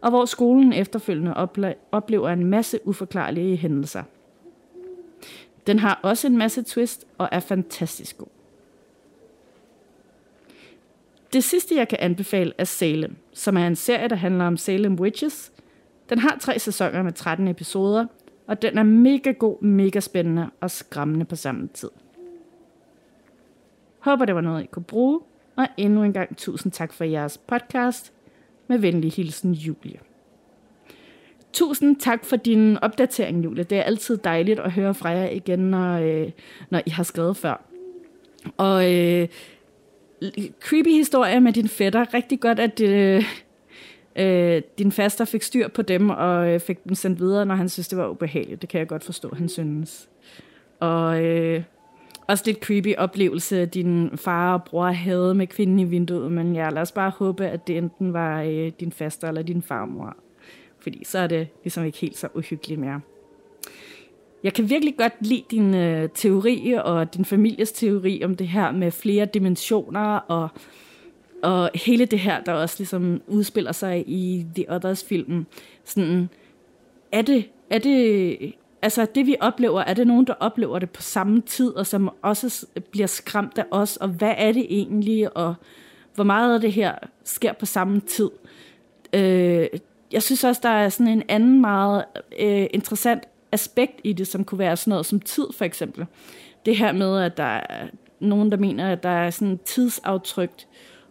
og 0.00 0.10
hvor 0.10 0.24
skolen 0.24 0.72
efterfølgende 0.72 1.34
oplever 1.92 2.28
en 2.28 2.44
masse 2.44 2.78
uforklarlige 2.84 3.56
hændelser. 3.56 4.02
Den 5.70 5.78
har 5.78 6.00
også 6.02 6.26
en 6.26 6.38
masse 6.38 6.62
twist 6.62 7.06
og 7.18 7.28
er 7.32 7.40
fantastisk 7.40 8.18
god. 8.18 8.26
Det 11.32 11.44
sidste, 11.44 11.74
jeg 11.74 11.88
kan 11.88 11.98
anbefale, 12.00 12.52
er 12.58 12.64
Salem, 12.64 13.16
som 13.32 13.56
er 13.56 13.66
en 13.66 13.76
serie, 13.76 14.08
der 14.08 14.16
handler 14.16 14.44
om 14.44 14.56
Salem 14.56 14.94
Witches. 14.94 15.52
Den 16.08 16.18
har 16.18 16.38
tre 16.40 16.58
sæsoner 16.58 17.02
med 17.02 17.12
13 17.12 17.48
episoder, 17.48 18.06
og 18.46 18.62
den 18.62 18.78
er 18.78 18.82
mega 18.82 19.30
god, 19.30 19.62
mega 19.62 20.00
spændende 20.00 20.50
og 20.60 20.70
skræmmende 20.70 21.24
på 21.24 21.36
samme 21.36 21.68
tid. 21.74 21.90
Håber, 23.98 24.24
det 24.24 24.34
var 24.34 24.40
noget, 24.40 24.62
I 24.62 24.66
kunne 24.66 24.84
bruge, 24.84 25.20
og 25.56 25.66
endnu 25.76 26.02
en 26.02 26.12
gang 26.12 26.36
tusind 26.36 26.72
tak 26.72 26.92
for 26.92 27.04
jeres 27.04 27.38
podcast. 27.38 28.12
Med 28.68 28.78
venlig 28.78 29.12
hilsen, 29.12 29.52
Julie. 29.52 30.09
Tusind 31.52 31.96
tak 31.96 32.24
for 32.24 32.36
din 32.36 32.78
opdatering, 32.82 33.44
Julie. 33.44 33.64
Det 33.64 33.78
er 33.78 33.82
altid 33.82 34.16
dejligt 34.16 34.60
at 34.60 34.72
høre 34.72 34.94
fra 34.94 35.08
jer 35.08 35.28
igen, 35.28 35.58
når, 35.58 35.98
øh, 35.98 36.30
når 36.70 36.82
I 36.86 36.90
har 36.90 37.02
skrevet 37.02 37.36
før. 37.36 37.62
Og 38.56 38.94
øh, 38.94 39.28
creepy 40.60 40.90
historie 40.90 41.40
med 41.40 41.52
din 41.52 41.68
fætter. 41.68 42.14
Rigtig 42.14 42.40
godt, 42.40 42.58
at 42.58 42.80
øh, 42.80 43.24
øh, 44.16 44.62
din 44.78 44.92
faster 44.92 45.24
fik 45.24 45.42
styr 45.42 45.68
på 45.68 45.82
dem 45.82 46.10
og 46.10 46.48
øh, 46.48 46.60
fik 46.60 46.84
dem 46.84 46.94
sendt 46.94 47.20
videre, 47.20 47.46
når 47.46 47.54
han 47.54 47.68
synes, 47.68 47.88
det 47.88 47.98
var 47.98 48.08
ubehageligt. 48.08 48.62
Det 48.62 48.68
kan 48.68 48.78
jeg 48.78 48.88
godt 48.88 49.04
forstå, 49.04 49.34
han 49.34 49.48
synes. 49.48 50.08
Og, 50.80 51.24
øh, 51.24 51.62
også 52.30 52.44
lidt 52.46 52.58
creepy 52.64 52.96
oplevelse, 52.98 53.66
din 53.66 54.10
far 54.16 54.52
og 54.52 54.64
bror 54.64 54.86
havde 54.86 55.34
med 55.34 55.46
kvinden 55.46 55.78
i 55.78 55.84
vinduet, 55.84 56.32
men 56.32 56.54
ja, 56.54 56.70
lad 56.70 56.82
os 56.82 56.92
bare 56.92 57.10
håbe, 57.10 57.46
at 57.46 57.66
det 57.66 57.78
enten 57.78 58.12
var 58.12 58.42
øh, 58.42 58.72
din 58.80 58.92
faster 58.92 59.28
eller 59.28 59.42
din 59.42 59.62
farmor. 59.62 60.16
Fordi 60.80 61.04
så 61.04 61.18
er 61.18 61.26
det 61.26 61.48
ligesom 61.64 61.84
ikke 61.84 61.98
helt 61.98 62.18
så 62.18 62.28
uhyggeligt 62.34 62.80
mere. 62.80 63.00
Jeg 64.42 64.54
kan 64.54 64.70
virkelig 64.70 64.96
godt 64.96 65.12
lide 65.20 65.44
din 65.50 65.74
øh, 65.74 66.08
teori 66.14 66.74
og 66.84 67.14
din 67.14 67.24
families 67.24 67.72
teori 67.72 68.24
om 68.24 68.36
det 68.36 68.48
her 68.48 68.70
med 68.70 68.90
flere 68.90 69.26
dimensioner 69.26 70.16
og, 70.16 70.48
og 71.42 71.70
hele 71.74 72.06
det 72.06 72.18
her, 72.18 72.40
der 72.40 72.52
også 72.52 72.74
ligesom 72.78 73.22
udspiller 73.26 73.72
sig 73.72 74.04
i 74.06 74.46
The 74.54 74.64
Others 74.68 75.04
filmen. 75.04 75.46
Sådan, 75.84 76.28
er 77.12 77.22
det, 77.22 77.50
er 77.70 77.78
det, 77.78 78.54
altså 78.82 79.06
det 79.14 79.26
vi 79.26 79.36
oplever, 79.40 79.80
er 79.80 79.94
det 79.94 80.06
nogen, 80.06 80.26
der 80.26 80.34
oplever 80.40 80.78
det 80.78 80.90
på 80.90 81.02
samme 81.02 81.40
tid, 81.40 81.70
og 81.70 81.86
som 81.86 82.10
også 82.22 82.66
bliver 82.90 83.06
skræmt 83.06 83.58
af 83.58 83.64
os, 83.70 83.96
og 83.96 84.08
hvad 84.08 84.34
er 84.36 84.52
det 84.52 84.66
egentlig, 84.70 85.36
og 85.36 85.54
hvor 86.14 86.24
meget 86.24 86.54
af 86.54 86.60
det 86.60 86.72
her 86.72 86.94
sker 87.24 87.52
på 87.52 87.66
samme 87.66 88.00
tid? 88.00 88.30
Øh, 89.12 89.66
jeg 90.12 90.22
synes 90.22 90.44
også, 90.44 90.60
der 90.62 90.68
er 90.68 90.88
sådan 90.88 91.12
en 91.12 91.22
anden 91.28 91.60
meget 91.60 92.04
øh, 92.38 92.66
interessant 92.70 93.22
aspekt 93.52 94.00
i 94.04 94.12
det, 94.12 94.26
som 94.26 94.44
kunne 94.44 94.58
være 94.58 94.76
sådan 94.76 94.90
noget 94.90 95.06
som 95.06 95.20
tid, 95.20 95.46
for 95.54 95.64
eksempel. 95.64 96.06
Det 96.66 96.76
her 96.76 96.92
med, 96.92 97.20
at 97.20 97.36
der 97.36 97.42
er 97.68 97.86
nogen, 98.20 98.50
der 98.50 98.56
mener, 98.56 98.92
at 98.92 99.02
der 99.02 99.08
er 99.08 99.30
sådan 99.30 99.60
tidsaftryk, 99.64 100.50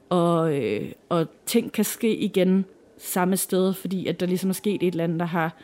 og, 0.10 0.58
øh, 0.58 0.92
og 1.10 1.28
ting 1.46 1.72
kan 1.72 1.86
ske 1.86 2.16
igen 2.16 2.66
samme 2.98 3.38
sted, 3.38 3.74
fordi 3.74 4.08
at 4.08 4.20
der 4.20 4.26
ligesom 4.26 4.50
er 4.50 4.54
sket 4.54 4.84
et 4.84 4.92
eller 4.92 5.04
andet, 5.04 5.20
der 5.20 5.26
har 5.26 5.56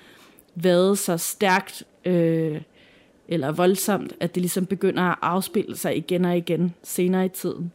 været 0.56 0.98
så 0.98 1.18
stærkt 1.18 1.84
øh, 2.06 2.62
eller 3.27 3.51
voldsomt, 3.51 4.13
at 4.20 4.36
det 4.36 4.42
ligesom 4.42 4.65
begynder 4.65 5.04
at 5.04 5.18
afspille 5.22 5.77
sig 5.77 5.98
igen 5.98 6.25
og 6.25 6.38
igen 6.38 6.74
senere 6.84 7.25
i 7.25 7.30
tiden. 7.30 7.72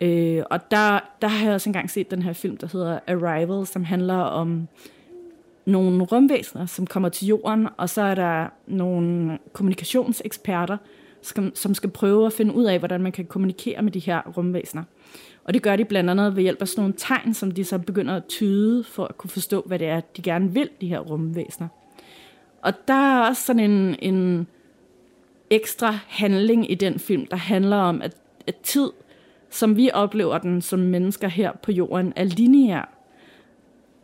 Øh, 0.00 0.42
og 0.50 0.70
der, 0.70 1.00
der 1.22 1.28
har 1.28 1.46
jeg 1.46 1.54
også 1.54 1.68
engang 1.68 1.90
set 1.90 2.10
den 2.10 2.22
her 2.22 2.32
film, 2.32 2.56
der 2.56 2.66
hedder 2.72 2.98
Arrival, 3.06 3.66
som 3.66 3.84
handler 3.84 4.16
om 4.16 4.68
nogle 5.66 6.04
rumvæsener, 6.04 6.66
som 6.66 6.86
kommer 6.86 7.08
til 7.08 7.26
jorden, 7.26 7.68
og 7.76 7.88
så 7.88 8.02
er 8.02 8.14
der 8.14 8.46
nogle 8.66 9.38
kommunikationseksperter, 9.52 10.76
som, 11.22 11.52
som 11.54 11.74
skal 11.74 11.90
prøve 11.90 12.26
at 12.26 12.32
finde 12.32 12.54
ud 12.54 12.64
af, 12.64 12.78
hvordan 12.78 13.02
man 13.02 13.12
kan 13.12 13.24
kommunikere 13.24 13.82
med 13.82 13.92
de 13.92 13.98
her 13.98 14.22
rumvæsener. 14.36 14.82
Og 15.44 15.54
det 15.54 15.62
gør 15.62 15.76
de 15.76 15.84
blandt 15.84 16.10
andet 16.10 16.36
ved 16.36 16.42
hjælp 16.42 16.62
af 16.62 16.68
sådan 16.68 16.82
nogle 16.82 16.94
tegn, 16.96 17.34
som 17.34 17.50
de 17.50 17.64
så 17.64 17.78
begynder 17.78 18.16
at 18.16 18.24
tyde 18.24 18.84
for 18.84 19.04
at 19.04 19.18
kunne 19.18 19.30
forstå, 19.30 19.62
hvad 19.66 19.78
det 19.78 19.88
er, 19.88 20.00
de 20.00 20.22
gerne 20.22 20.52
vil, 20.52 20.68
de 20.80 20.88
her 20.88 20.98
rumvæsener. 20.98 21.68
Og 22.62 22.72
der 22.88 22.94
er 22.94 23.28
også 23.28 23.42
sådan 23.42 23.70
en, 23.70 23.96
en 23.98 24.46
ekstra 25.50 25.98
handling 26.08 26.70
i 26.70 26.74
den 26.74 26.98
film, 26.98 27.26
der 27.26 27.36
handler 27.36 27.76
om, 27.76 28.02
at, 28.02 28.16
at 28.46 28.56
tid, 28.56 28.90
som 29.50 29.76
vi 29.76 29.90
oplever 29.94 30.38
den 30.38 30.62
som 30.62 30.78
mennesker 30.78 31.28
her 31.28 31.52
på 31.62 31.72
jorden, 31.72 32.12
er 32.16 32.24
lineær. 32.24 32.96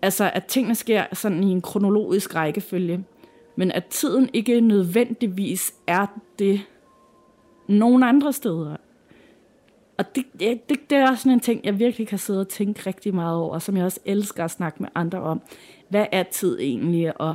Altså, 0.03 0.31
at 0.35 0.45
tingene 0.45 0.75
sker 0.75 1.05
sådan 1.13 1.45
i 1.45 1.51
en 1.51 1.63
kronologisk 1.63 2.35
rækkefølge. 2.35 3.05
Men 3.57 3.73
at 3.73 3.85
tiden 3.85 4.31
ikke 4.33 4.61
nødvendigvis 4.61 5.75
er 5.87 6.07
det 6.39 6.61
nogen 7.69 8.03
andre 8.03 8.33
steder. 8.33 8.77
Og 9.99 10.05
det, 10.15 10.25
det, 10.41 10.91
det, 10.91 10.99
er 10.99 11.11
også 11.11 11.23
sådan 11.23 11.33
en 11.33 11.41
ting, 11.41 11.61
jeg 11.65 11.79
virkelig 11.79 12.09
kan 12.09 12.19
sidde 12.19 12.41
og 12.41 12.49
tænke 12.49 12.87
rigtig 12.87 13.15
meget 13.15 13.37
over, 13.37 13.59
som 13.59 13.77
jeg 13.77 13.85
også 13.85 14.01
elsker 14.05 14.45
at 14.45 14.51
snakke 14.51 14.83
med 14.83 14.89
andre 14.95 15.21
om. 15.21 15.41
Hvad 15.89 16.07
er 16.13 16.23
tid 16.23 16.59
egentlig, 16.61 17.21
og 17.21 17.35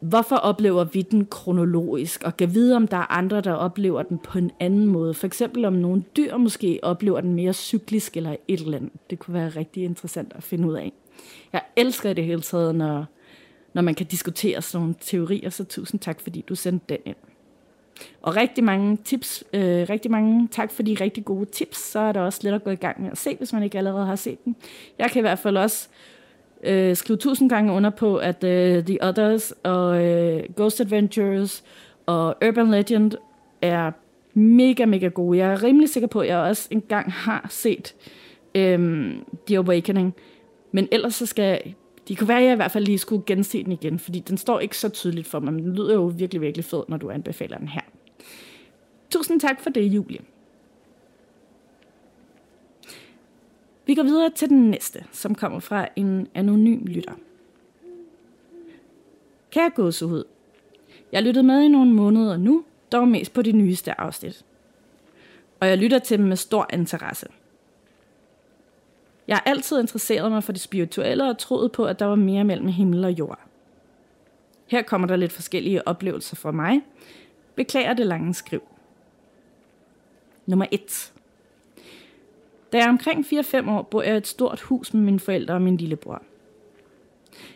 hvorfor 0.00 0.36
oplever 0.36 0.84
vi 0.84 1.02
den 1.02 1.26
kronologisk, 1.26 2.22
og 2.22 2.36
kan 2.36 2.54
vide, 2.54 2.76
om 2.76 2.88
der 2.88 2.96
er 2.96 3.12
andre, 3.12 3.40
der 3.40 3.52
oplever 3.52 4.02
den 4.02 4.18
på 4.18 4.38
en 4.38 4.50
anden 4.60 4.86
måde. 4.86 5.14
For 5.14 5.26
eksempel 5.26 5.64
om 5.64 5.72
nogle 5.72 6.04
dyr 6.16 6.36
måske 6.36 6.80
oplever 6.82 7.20
den 7.20 7.34
mere 7.34 7.52
cyklisk 7.52 8.16
eller 8.16 8.36
et 8.48 8.60
eller 8.60 8.76
andet. 8.76 8.92
Det 9.10 9.18
kunne 9.18 9.34
være 9.34 9.48
rigtig 9.48 9.84
interessant 9.84 10.32
at 10.36 10.42
finde 10.42 10.68
ud 10.68 10.74
af. 10.74 10.92
Jeg 11.52 11.62
elsker 11.76 12.12
det 12.12 12.24
hele 12.24 12.40
taget, 12.40 12.74
når, 12.74 13.04
når 13.74 13.82
man 13.82 13.94
kan 13.94 14.06
diskutere 14.06 14.62
sådan 14.62 14.82
nogle 14.82 14.94
teorier, 15.00 15.50
så 15.50 15.64
tusind 15.64 16.00
tak, 16.00 16.20
fordi 16.20 16.44
du 16.48 16.54
sendte 16.54 16.86
den 16.88 16.98
ind. 17.04 17.16
Og 18.22 18.36
rigtig 18.36 18.64
mange 18.64 18.96
tips, 19.04 19.44
øh, 19.52 19.86
rigtig 19.90 20.10
mange 20.10 20.48
tak 20.48 20.70
for 20.70 20.82
de 20.82 20.96
rigtig 21.00 21.24
gode 21.24 21.44
tips, 21.44 21.78
så 21.78 21.98
er 21.98 22.12
der 22.12 22.20
også 22.20 22.40
lidt 22.42 22.54
at 22.54 22.64
gå 22.64 22.70
i 22.70 22.74
gang 22.74 23.02
med 23.02 23.10
at 23.10 23.18
se, 23.18 23.36
hvis 23.36 23.52
man 23.52 23.62
ikke 23.62 23.78
allerede 23.78 24.06
har 24.06 24.16
set 24.16 24.44
den. 24.44 24.56
Jeg 24.98 25.10
kan 25.10 25.20
i 25.20 25.20
hvert 25.20 25.38
fald 25.38 25.56
også 25.56 25.88
øh, 25.90 26.13
øh, 26.64 26.96
skrive 26.96 27.16
tusind 27.16 27.50
gange 27.50 27.72
under 27.72 27.90
på, 27.90 28.16
at 28.16 28.44
øh, 28.44 28.84
The 28.84 28.98
Others 29.02 29.52
og 29.62 30.04
øh, 30.04 30.42
Ghost 30.56 30.80
Adventures 30.80 31.64
og 32.06 32.36
Urban 32.48 32.70
Legend 32.70 33.12
er 33.62 33.92
mega, 34.34 34.84
mega 34.84 35.08
gode. 35.08 35.38
Jeg 35.38 35.52
er 35.52 35.62
rimelig 35.62 35.88
sikker 35.88 36.06
på, 36.06 36.20
at 36.20 36.28
jeg 36.28 36.38
også 36.38 36.68
engang 36.70 37.12
har 37.12 37.46
set 37.50 37.94
øh, 38.54 39.10
The 39.46 39.58
Awakening. 39.58 40.14
Men 40.72 40.88
ellers 40.92 41.14
så 41.14 41.26
skal 41.26 41.74
det 42.08 42.18
kunne 42.18 42.28
være, 42.28 42.38
at 42.38 42.44
jeg 42.44 42.52
i 42.52 42.56
hvert 42.56 42.70
fald 42.70 42.84
lige 42.84 42.98
skulle 42.98 43.22
gense 43.26 43.64
den 43.64 43.72
igen, 43.72 43.98
fordi 43.98 44.18
den 44.18 44.36
står 44.36 44.60
ikke 44.60 44.78
så 44.78 44.88
tydeligt 44.88 45.26
for 45.26 45.40
mig, 45.40 45.52
men 45.52 45.64
den 45.64 45.74
lyder 45.74 45.94
jo 45.94 46.12
virkelig, 46.16 46.40
virkelig 46.40 46.64
fed, 46.64 46.82
når 46.88 46.96
du 46.96 47.10
anbefaler 47.10 47.58
den 47.58 47.68
her. 47.68 47.80
Tusind 49.10 49.40
tak 49.40 49.60
for 49.60 49.70
det, 49.70 49.82
Julie. 49.82 50.18
Vi 53.86 53.94
går 53.94 54.02
videre 54.02 54.30
til 54.30 54.48
den 54.48 54.70
næste, 54.70 55.04
som 55.12 55.34
kommer 55.34 55.60
fra 55.60 55.88
en 55.96 56.28
anonym 56.34 56.84
lytter. 56.86 57.12
Kære 59.50 59.70
gåsehud, 59.70 60.24
jeg 61.12 61.18
har 61.18 61.24
lyttet 61.24 61.44
med 61.44 61.62
i 61.62 61.68
nogle 61.68 61.92
måneder 61.92 62.36
nu, 62.36 62.64
dog 62.92 63.08
mest 63.08 63.32
på 63.32 63.42
de 63.42 63.52
nyeste 63.52 64.00
afsnit. 64.00 64.44
Og 65.60 65.68
jeg 65.68 65.78
lytter 65.78 65.98
til 65.98 66.18
dem 66.18 66.26
med 66.26 66.36
stor 66.36 66.66
interesse– 66.72 67.26
jeg 69.28 69.36
har 69.36 69.42
altid 69.46 69.80
interesseret 69.80 70.32
mig 70.32 70.44
for 70.44 70.52
det 70.52 70.60
spirituelle 70.60 71.24
og 71.30 71.38
troet 71.38 71.72
på, 71.72 71.84
at 71.84 71.98
der 71.98 72.06
var 72.06 72.14
mere 72.14 72.44
mellem 72.44 72.68
himmel 72.68 73.04
og 73.04 73.10
jord. 73.10 73.38
Her 74.66 74.82
kommer 74.82 75.06
der 75.08 75.16
lidt 75.16 75.32
forskellige 75.32 75.88
oplevelser 75.88 76.36
fra 76.36 76.50
mig. 76.50 76.80
Beklager 77.54 77.94
det 77.94 78.06
lange 78.06 78.34
skriv. 78.34 78.62
Nummer 80.46 80.66
1. 80.70 81.12
Da 82.74 82.78
jeg 82.78 82.84
er 82.84 82.88
omkring 82.88 83.26
4-5 83.26 83.70
år, 83.70 83.82
bor 83.82 84.02
jeg 84.02 84.14
i 84.14 84.16
et 84.16 84.26
stort 84.26 84.60
hus 84.60 84.94
med 84.94 85.02
mine 85.02 85.20
forældre 85.20 85.54
og 85.54 85.62
min 85.62 85.76
lillebror. 85.76 86.22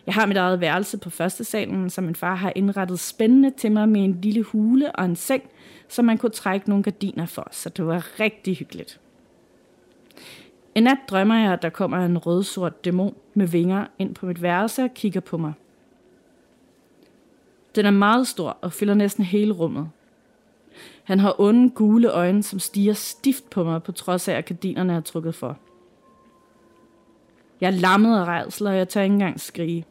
Jeg 0.06 0.14
har 0.14 0.26
mit 0.26 0.36
eget 0.36 0.60
værelse 0.60 0.98
på 0.98 1.10
første 1.10 1.44
salen, 1.44 1.90
som 1.90 2.04
min 2.04 2.14
far 2.14 2.34
har 2.34 2.52
indrettet 2.56 3.00
spændende 3.00 3.50
til 3.50 3.72
mig 3.72 3.88
med 3.88 4.04
en 4.04 4.20
lille 4.20 4.42
hule 4.42 4.92
og 4.92 5.04
en 5.04 5.16
seng, 5.16 5.42
som 5.88 6.04
man 6.04 6.18
kunne 6.18 6.30
trække 6.30 6.68
nogle 6.68 6.84
gardiner 6.84 7.26
for, 7.26 7.48
så 7.50 7.68
det 7.68 7.86
var 7.86 8.20
rigtig 8.20 8.56
hyggeligt. 8.56 9.00
En 10.74 10.82
nat 10.82 10.98
drømmer 11.08 11.34
jeg, 11.34 11.52
at 11.52 11.62
der 11.62 11.70
kommer 11.70 11.98
en 11.98 12.18
rødsort 12.18 12.84
dæmon 12.84 13.14
med 13.34 13.46
vinger 13.46 13.86
ind 13.98 14.14
på 14.14 14.26
mit 14.26 14.42
værelse 14.42 14.82
og 14.82 14.94
kigger 14.94 15.20
på 15.20 15.36
mig. 15.36 15.52
Den 17.74 17.86
er 17.86 17.90
meget 17.90 18.26
stor 18.26 18.58
og 18.60 18.72
fylder 18.72 18.94
næsten 18.94 19.24
hele 19.24 19.52
rummet. 19.52 19.90
Han 21.08 21.20
har 21.20 21.40
onde 21.40 21.70
gule 21.70 22.10
øjne, 22.10 22.42
som 22.42 22.58
stiger 22.58 22.92
stift 22.92 23.50
på 23.50 23.64
mig, 23.64 23.82
på 23.82 23.92
trods 23.92 24.28
af, 24.28 24.34
at 24.34 24.44
gardinerne 24.44 24.92
er 24.92 25.00
trukket 25.00 25.34
for. 25.34 25.58
Jeg 27.60 27.66
er 27.66 27.70
lammet 27.70 28.18
af 28.18 28.24
rejsel, 28.24 28.66
og 28.66 28.76
jeg 28.76 28.88
tør 28.88 29.00
ikke 29.00 29.12
engang 29.12 29.40
skrige. 29.40 29.84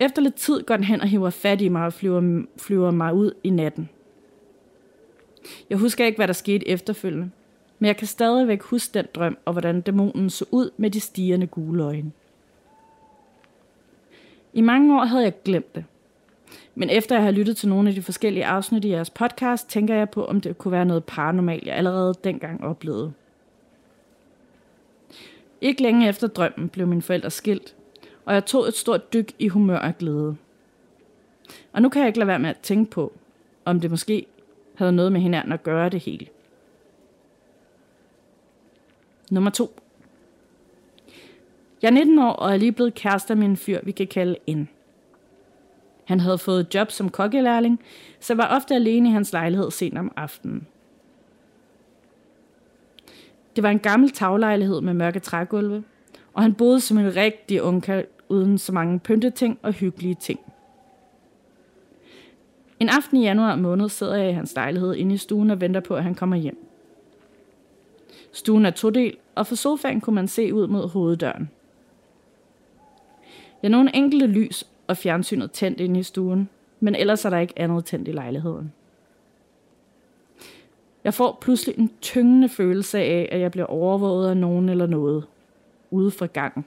Efter 0.00 0.22
lidt 0.22 0.34
tid 0.34 0.62
går 0.62 0.76
den 0.76 0.84
hen 0.84 1.00
og 1.00 1.08
hiver 1.08 1.30
fat 1.30 1.60
i 1.60 1.68
mig 1.68 1.86
og 1.86 1.92
flyver, 1.92 2.42
flyver 2.56 2.90
mig 2.90 3.14
ud 3.14 3.32
i 3.44 3.50
natten. 3.50 3.88
Jeg 5.70 5.78
husker 5.78 6.04
ikke, 6.04 6.16
hvad 6.16 6.28
der 6.28 6.34
skete 6.34 6.68
efterfølgende, 6.68 7.30
men 7.78 7.86
jeg 7.86 7.96
kan 7.96 8.06
stadigvæk 8.06 8.62
huske 8.62 8.94
den 8.94 9.06
drøm, 9.14 9.38
og 9.44 9.52
hvordan 9.52 9.80
dæmonen 9.80 10.30
så 10.30 10.44
ud 10.50 10.70
med 10.76 10.90
de 10.90 11.00
stigende 11.00 11.46
gule 11.46 11.84
øjne. 11.84 12.12
I 14.52 14.60
mange 14.60 15.00
år 15.00 15.04
havde 15.04 15.24
jeg 15.24 15.42
glemt 15.42 15.74
det. 15.74 15.84
Men 16.78 16.90
efter 16.90 17.14
jeg 17.14 17.24
har 17.24 17.30
lyttet 17.30 17.56
til 17.56 17.68
nogle 17.68 17.88
af 17.88 17.94
de 17.94 18.02
forskellige 18.02 18.46
afsnit 18.46 18.84
i 18.84 18.88
jeres 18.88 19.10
podcast, 19.10 19.70
tænker 19.70 19.94
jeg 19.94 20.10
på, 20.10 20.24
om 20.24 20.40
det 20.40 20.58
kunne 20.58 20.72
være 20.72 20.84
noget 20.84 21.04
paranormalt, 21.04 21.66
jeg 21.66 21.74
allerede 21.74 22.14
dengang 22.24 22.64
oplevede. 22.64 23.12
Ikke 25.60 25.82
længe 25.82 26.08
efter 26.08 26.26
drømmen 26.26 26.68
blev 26.68 26.86
mine 26.86 27.02
forældre 27.02 27.30
skilt, 27.30 27.74
og 28.24 28.34
jeg 28.34 28.44
tog 28.44 28.68
et 28.68 28.74
stort 28.74 29.12
dyk 29.12 29.32
i 29.38 29.48
humør 29.48 29.78
og 29.78 29.98
glæde. 29.98 30.36
Og 31.72 31.82
nu 31.82 31.88
kan 31.88 32.00
jeg 32.00 32.06
ikke 32.06 32.18
lade 32.18 32.28
være 32.28 32.38
med 32.38 32.50
at 32.50 32.58
tænke 32.62 32.90
på, 32.90 33.12
om 33.64 33.80
det 33.80 33.90
måske 33.90 34.26
havde 34.74 34.92
noget 34.92 35.12
med 35.12 35.20
hinanden 35.20 35.52
at 35.52 35.62
gøre 35.62 35.88
det 35.88 36.00
hele. 36.00 36.26
Nummer 39.30 39.50
2. 39.50 39.80
Jeg 41.82 41.88
er 41.88 41.92
19 41.92 42.18
år 42.18 42.32
og 42.32 42.52
er 42.52 42.56
lige 42.56 42.72
blevet 42.72 42.94
kærester 42.94 43.34
med 43.34 43.46
en 43.46 43.56
fyr, 43.56 43.80
vi 43.82 43.92
kan 43.92 44.06
kalde 44.06 44.36
N. 44.48 44.68
Han 46.06 46.20
havde 46.20 46.38
fået 46.38 46.74
job 46.74 46.90
som 46.90 47.08
kokkelærling, 47.08 47.80
så 48.20 48.34
var 48.34 48.56
ofte 48.56 48.74
alene 48.74 49.08
i 49.08 49.12
hans 49.12 49.32
lejlighed 49.32 49.70
sent 49.70 49.98
om 49.98 50.12
aftenen. 50.16 50.66
Det 53.56 53.62
var 53.62 53.70
en 53.70 53.78
gammel 53.78 54.10
taglejlighed 54.10 54.80
med 54.80 54.94
mørke 54.94 55.20
trægulve, 55.20 55.84
og 56.34 56.42
han 56.42 56.54
boede 56.54 56.80
som 56.80 56.98
en 56.98 57.16
rigtig 57.16 57.62
ungkald 57.62 58.06
uden 58.28 58.58
så 58.58 58.72
mange 58.72 58.98
pynteting 58.98 59.58
og 59.62 59.72
hyggelige 59.72 60.14
ting. 60.14 60.40
En 62.80 62.88
aften 62.88 63.16
i 63.16 63.22
januar 63.22 63.56
måned 63.56 63.88
sidder 63.88 64.16
jeg 64.16 64.30
i 64.30 64.34
hans 64.34 64.54
lejlighed 64.54 64.94
inde 64.94 65.14
i 65.14 65.18
stuen 65.18 65.50
og 65.50 65.60
venter 65.60 65.80
på, 65.80 65.96
at 65.96 66.02
han 66.02 66.14
kommer 66.14 66.36
hjem. 66.36 66.66
Stuen 68.32 68.66
er 68.66 68.70
todel, 68.70 69.16
og 69.34 69.46
fra 69.46 69.56
sofaen 69.56 70.00
kunne 70.00 70.14
man 70.14 70.28
se 70.28 70.54
ud 70.54 70.66
mod 70.66 70.88
hoveddøren. 70.88 71.50
Jeg 73.62 73.68
har 73.68 73.76
nogle 73.76 73.96
enkelte 73.96 74.26
lys 74.26 74.66
og 74.86 74.96
fjernsynet 74.96 75.52
tændt 75.52 75.80
inde 75.80 76.00
i 76.00 76.02
stuen, 76.02 76.48
men 76.80 76.94
ellers 76.94 77.24
er 77.24 77.30
der 77.30 77.38
ikke 77.38 77.54
andet 77.56 77.84
tændt 77.84 78.08
i 78.08 78.12
lejligheden. 78.12 78.72
Jeg 81.04 81.14
får 81.14 81.38
pludselig 81.40 81.78
en 81.78 81.90
tyngende 82.00 82.48
følelse 82.48 82.98
af, 82.98 83.28
at 83.32 83.40
jeg 83.40 83.50
bliver 83.50 83.66
overvåget 83.66 84.30
af 84.30 84.36
nogen 84.36 84.68
eller 84.68 84.86
noget 84.86 85.26
ude 85.90 86.10
fra 86.10 86.26
gangen. 86.26 86.64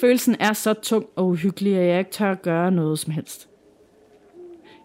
Følelsen 0.00 0.36
er 0.40 0.52
så 0.52 0.74
tung 0.74 1.06
og 1.16 1.26
uhyggelig, 1.26 1.76
at 1.76 1.88
jeg 1.88 1.98
ikke 1.98 2.10
tør 2.10 2.30
at 2.30 2.42
gøre 2.42 2.70
noget 2.70 2.98
som 2.98 3.12
helst. 3.12 3.48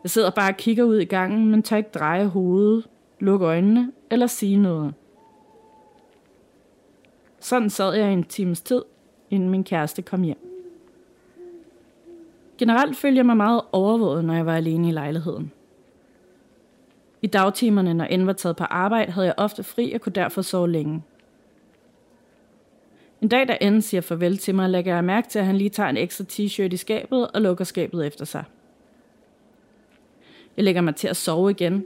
Jeg 0.04 0.10
sidder 0.10 0.30
bare 0.30 0.52
og 0.52 0.58
kigger 0.58 0.84
ud 0.84 1.00
i 1.00 1.06
gangen, 1.06 1.52
men 1.52 1.64
tør 1.64 1.78
ikke 1.78 1.90
dreje 1.94 2.26
hovedet, 2.26 2.88
lukke 3.20 3.46
øjnene 3.46 3.92
eller 4.10 4.28
sige 4.28 4.58
noget. 4.58 4.94
Sådan 7.40 7.70
sad 7.70 7.94
jeg 7.94 8.14
en 8.14 8.24
times 8.24 8.62
tid, 8.62 8.82
inden 9.30 9.50
min 9.50 9.64
kæreste 9.64 10.02
kom 10.02 10.22
hjem. 10.22 10.53
Generelt 12.58 12.98
følte 12.98 13.18
jeg 13.18 13.26
mig 13.26 13.38
meget 13.38 13.62
overvåget, 13.72 14.26
når 14.26 14.34
jeg 14.34 14.46
var 14.46 14.56
alene 14.56 14.90
i 14.90 14.92
lejligheden. 14.92 15.52
I 17.22 17.28
dagtimerne, 17.28 17.94
når 17.94 18.06
end 18.06 18.26
var 18.26 18.34
taget 18.34 18.56
på 18.56 18.64
arbejde, 18.64 19.12
havde 19.12 19.28
jeg 19.28 19.36
ofte 19.38 19.64
fri 19.64 19.94
og 19.94 20.02
kunne 20.02 20.14
derfor 20.14 20.42
sove 20.42 20.72
længe. 20.72 21.04
En 23.22 23.28
dag, 23.28 23.48
da 23.48 23.70
N 23.70 23.82
siger 23.82 24.02
farvel 24.02 24.38
til 24.38 24.56
mig, 24.56 24.70
lægger 24.70 24.94
jeg 24.94 25.04
mærke 25.04 25.30
til, 25.30 25.40
at 25.40 25.46
han 25.46 25.58
lige 25.58 25.70
tager 25.70 25.90
en 25.90 25.98
ekstra 25.98 26.24
t-shirt 26.24 26.74
i 26.74 26.78
skabet 26.78 27.28
og 27.28 27.42
lukker 27.42 27.66
skabet 27.66 28.08
efter 28.08 28.26
sig. 28.26 28.44
Jeg 30.58 30.66
lægger 30.66 30.82
mig 30.82 30.96
til 30.96 31.08
at 31.08 31.18
sove 31.18 31.52
igen, 31.52 31.86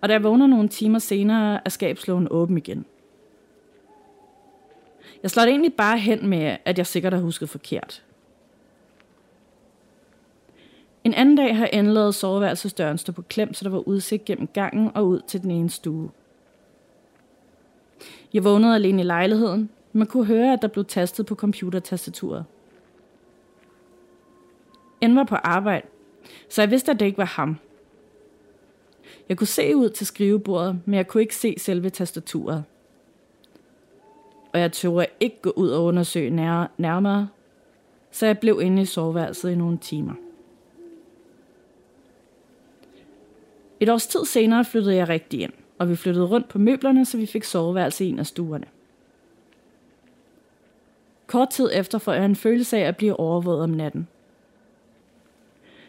og 0.00 0.08
da 0.08 0.12
jeg 0.12 0.22
vågner 0.22 0.46
nogle 0.46 0.68
timer 0.68 0.98
senere, 0.98 1.60
er 1.64 1.70
skabslågen 1.70 2.28
åben 2.30 2.58
igen. 2.58 2.84
Jeg 5.22 5.30
slår 5.30 5.42
det 5.42 5.50
egentlig 5.50 5.74
bare 5.74 5.98
hen 5.98 6.26
med, 6.28 6.56
at 6.64 6.78
jeg 6.78 6.86
sikkert 6.86 7.12
har 7.12 7.20
husket 7.20 7.48
forkert. 7.48 8.02
En 11.04 11.14
anden 11.14 11.36
dag 11.36 11.56
har 11.56 11.68
Anne 11.72 11.92
lavet 11.92 12.14
soveværelsesdøren 12.14 12.98
stå 12.98 13.12
på 13.12 13.22
klem, 13.22 13.54
så 13.54 13.64
der 13.64 13.70
var 13.70 13.88
udsigt 13.88 14.24
gennem 14.24 14.46
gangen 14.46 14.90
og 14.94 15.06
ud 15.06 15.20
til 15.26 15.42
den 15.42 15.50
ene 15.50 15.70
stue. 15.70 16.10
Jeg 18.32 18.44
vågnede 18.44 18.74
alene 18.74 19.02
i 19.02 19.04
lejligheden. 19.04 19.70
Man 19.92 20.06
kunne 20.06 20.24
høre, 20.24 20.52
at 20.52 20.62
der 20.62 20.68
blev 20.68 20.84
tastet 20.84 21.26
på 21.26 21.34
computertastaturet. 21.34 22.44
Anne 25.00 25.16
var 25.16 25.24
på 25.24 25.34
arbejde, 25.34 25.86
så 26.48 26.62
jeg 26.62 26.70
vidste, 26.70 26.92
at 26.92 27.00
det 27.00 27.06
ikke 27.06 27.18
var 27.18 27.24
ham. 27.24 27.56
Jeg 29.28 29.36
kunne 29.36 29.46
se 29.46 29.76
ud 29.76 29.88
til 29.88 30.06
skrivebordet, 30.06 30.80
men 30.84 30.94
jeg 30.94 31.08
kunne 31.08 31.22
ikke 31.22 31.36
se 31.36 31.54
selve 31.58 31.90
tastaturet. 31.90 32.64
Og 34.52 34.60
jeg 34.60 34.72
turde 34.72 35.06
ikke 35.20 35.36
gå 35.42 35.50
ud 35.56 35.68
og 35.68 35.84
undersøge 35.84 36.30
nær- 36.30 36.70
nærmere, 36.78 37.28
så 38.10 38.26
jeg 38.26 38.38
blev 38.38 38.60
inde 38.62 38.82
i 38.82 38.84
soveværelset 38.84 39.50
i 39.50 39.54
nogle 39.54 39.78
timer. 39.78 40.14
Et 43.80 43.88
års 43.88 44.06
tid 44.06 44.24
senere 44.24 44.64
flyttede 44.64 44.94
jeg 44.94 45.08
rigtig 45.08 45.40
ind, 45.40 45.52
og 45.78 45.88
vi 45.88 45.96
flyttede 45.96 46.26
rundt 46.26 46.48
på 46.48 46.58
møblerne, 46.58 47.04
så 47.04 47.16
vi 47.16 47.26
fik 47.26 47.44
soveværelse 47.44 48.04
i 48.04 48.08
en 48.08 48.18
af 48.18 48.26
stuerne. 48.26 48.66
Kort 51.26 51.50
tid 51.50 51.70
efter 51.72 51.98
får 51.98 52.12
jeg 52.12 52.24
en 52.24 52.36
følelse 52.36 52.78
af 52.78 52.82
at 52.82 52.96
blive 52.96 53.20
overvåget 53.20 53.62
om 53.62 53.70
natten. 53.70 54.08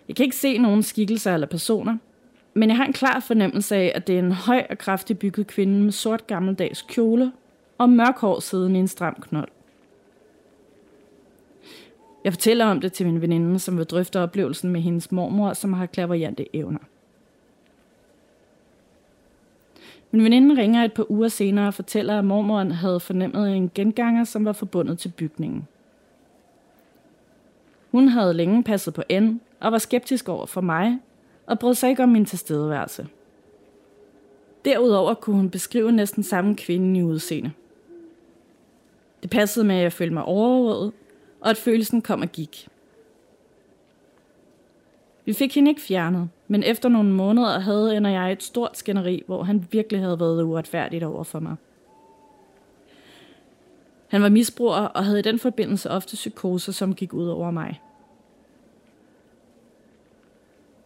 Jeg 0.08 0.16
kan 0.16 0.24
ikke 0.24 0.36
se 0.36 0.58
nogen 0.58 0.84
skikkelser 0.84 1.34
eller 1.34 1.48
personer, 1.48 1.98
men 2.54 2.70
jeg 2.70 2.78
har 2.78 2.86
en 2.86 2.94
klar 2.94 3.20
fornemmelse 3.20 3.76
af, 3.76 3.92
at 3.96 4.08
det 4.08 4.16
er 4.16 4.20
en 4.20 4.32
høj 4.32 4.66
og 4.70 4.78
kraftig 4.78 5.20
bygget 5.20 5.48
kvinde 5.48 5.84
med 5.84 5.92
sort 5.92 6.28
gammeldags 6.28 6.82
kjole 6.82 7.32
og 7.78 7.90
mørk 7.90 8.18
hår 8.18 8.40
siden 8.40 8.76
i 8.76 8.80
en 8.80 8.88
stram 8.88 9.16
knold. 9.22 9.50
Jeg 12.24 12.34
fortæller 12.34 12.66
om 12.66 12.82
det 12.82 12.94
til 12.94 13.06
min 13.06 13.22
veninde, 13.22 13.60
som 13.60 13.78
vil 13.78 13.86
drøfte 13.86 14.20
oplevelsen 14.20 14.70
med 14.70 14.82
hendes 14.82 15.12
mormor, 15.12 15.54
som 15.54 15.74
har 15.74 15.86
klaverjante 15.86 16.56
evner. 16.56 16.80
Min 20.12 20.24
veninde 20.24 20.62
ringer 20.62 20.84
et 20.84 20.94
par 20.94 21.12
uger 21.12 21.28
senere 21.28 21.68
og 21.68 21.74
fortæller, 21.74 22.20
at 22.20 22.26
mormoren 22.26 22.72
havde 22.72 23.00
fornemmet 23.00 23.56
en 23.56 23.72
genganger, 23.76 24.24
som 24.24 24.46
var 24.46 24.54
forbundet 24.54 25.00
til 25.00 25.10
bygningen. 25.10 25.68
Hun 27.92 28.08
havde 28.08 28.34
længe 28.34 28.64
passet 28.64 28.94
på 28.94 29.04
N 29.20 29.40
og 29.60 29.72
var 29.72 29.78
skeptisk 29.78 30.30
over 30.30 30.46
for 30.46 30.62
mig, 30.62 31.00
og 31.46 31.60
brød 31.60 31.74
sig 31.76 31.90
ikke 31.90 32.04
om 32.04 32.10
min 32.10 32.26
tilstedeværelse. 32.26 33.08
Derudover 34.66 35.14
kunne 35.14 35.36
hun 35.36 35.50
beskrive 35.50 35.92
næsten 35.92 36.24
samme 36.24 36.56
kvinde 36.56 37.00
i 37.00 37.04
udseende. 37.04 37.52
Det 39.22 39.30
passede 39.30 39.66
med, 39.66 39.76
at 39.76 39.84
jeg 39.84 39.94
følte 39.94 40.14
mig 40.14 40.24
overvåget, 40.24 40.92
og 41.42 41.50
at 41.50 41.58
følelsen 41.58 42.02
kom 42.02 42.22
og 42.22 42.32
gik. 42.32 42.68
Vi 45.26 45.34
fik 45.34 45.56
hende 45.56 45.72
ikke 45.72 45.82
fjernet, 45.82 46.30
men 46.48 46.64
efter 46.64 46.90
nogle 46.90 47.10
måneder 47.10 47.60
havde 47.60 47.98
en 47.98 48.06
og 48.06 48.12
jeg 48.12 48.32
et 48.32 48.44
stort 48.44 48.78
skænderi, 48.78 49.24
hvor 49.28 49.44
han 49.44 49.68
virkelig 49.72 50.02
havde 50.02 50.20
været 50.20 50.44
uretfærdigt 50.44 51.04
over 51.04 51.24
for 51.24 51.40
mig. 51.40 51.56
Han 54.08 54.22
var 54.22 54.30
misbruger 54.30 54.76
og 54.78 55.06
havde 55.06 55.20
i 55.20 55.22
den 55.22 55.40
forbindelse 55.40 55.90
ofte 55.92 56.16
psykoser, 56.16 56.72
som 56.72 56.96
gik 56.96 57.14
ud 57.14 57.28
over 57.28 57.52
mig. 57.52 57.82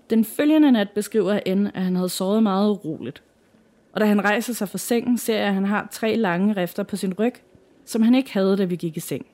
Den 0.09 0.25
følgende 0.25 0.71
nat 0.71 0.89
beskriver 0.89 1.55
N, 1.55 1.67
at 1.67 1.83
han 1.83 1.95
havde 1.95 2.09
sovet 2.09 2.43
meget 2.43 2.69
uroligt. 2.69 3.23
Og 3.93 4.01
da 4.01 4.05
han 4.05 4.23
rejser 4.23 4.53
sig 4.53 4.69
fra 4.69 4.77
sengen, 4.77 5.17
ser 5.17 5.37
jeg, 5.37 5.47
at 5.47 5.53
han 5.53 5.65
har 5.65 5.87
tre 5.91 6.15
lange 6.15 6.53
rifter 6.55 6.83
på 6.83 6.95
sin 6.95 7.13
ryg, 7.19 7.33
som 7.85 8.01
han 8.01 8.15
ikke 8.15 8.33
havde, 8.33 8.57
da 8.57 8.63
vi 8.63 8.75
gik 8.75 8.97
i 8.97 8.99
seng. 8.99 9.25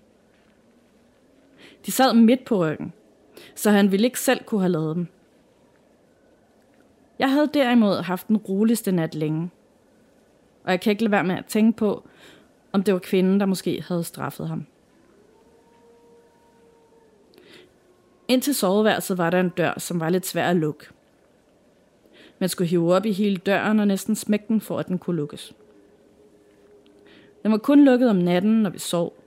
De 1.85 1.91
sad 1.91 2.13
midt 2.13 2.45
på 2.45 2.57
ryggen, 2.65 2.93
så 3.61 3.71
han 3.71 3.91
ville 3.91 4.05
ikke 4.05 4.19
selv 4.19 4.43
kunne 4.43 4.61
have 4.61 4.71
lavet 4.71 4.95
dem. 4.95 5.07
Jeg 7.19 7.31
havde 7.31 7.49
derimod 7.53 8.01
haft 8.01 8.27
den 8.27 8.37
roligste 8.37 8.91
nat 8.91 9.15
længe. 9.15 9.49
Og 10.63 10.71
jeg 10.71 10.81
kan 10.81 10.91
ikke 10.91 11.03
lade 11.03 11.11
være 11.11 11.23
med 11.23 11.35
at 11.35 11.45
tænke 11.45 11.77
på, 11.77 12.07
om 12.71 12.83
det 12.83 12.93
var 12.93 12.99
kvinden, 12.99 13.39
der 13.39 13.45
måske 13.45 13.83
havde 13.87 14.03
straffet 14.03 14.47
ham. 14.47 14.65
Ind 18.27 18.41
til 18.41 18.55
soveværelset 18.55 19.17
var 19.17 19.29
der 19.29 19.39
en 19.39 19.49
dør, 19.49 19.79
som 19.79 19.99
var 19.99 20.09
lidt 20.09 20.25
svær 20.25 20.49
at 20.49 20.55
lukke. 20.55 20.85
Man 22.39 22.49
skulle 22.49 22.67
hive 22.67 22.93
op 22.93 23.05
i 23.05 23.11
hele 23.11 23.37
døren 23.37 23.79
og 23.79 23.87
næsten 23.87 24.15
smække 24.15 24.45
den, 24.47 24.61
for 24.61 24.79
at 24.79 24.87
den 24.87 24.97
kunne 24.99 25.15
lukkes. 25.15 25.53
Den 27.43 27.51
var 27.51 27.57
kun 27.57 27.85
lukket 27.85 28.09
om 28.09 28.15
natten, 28.15 28.61
når 28.61 28.69
vi 28.69 28.79
sov. 28.79 29.20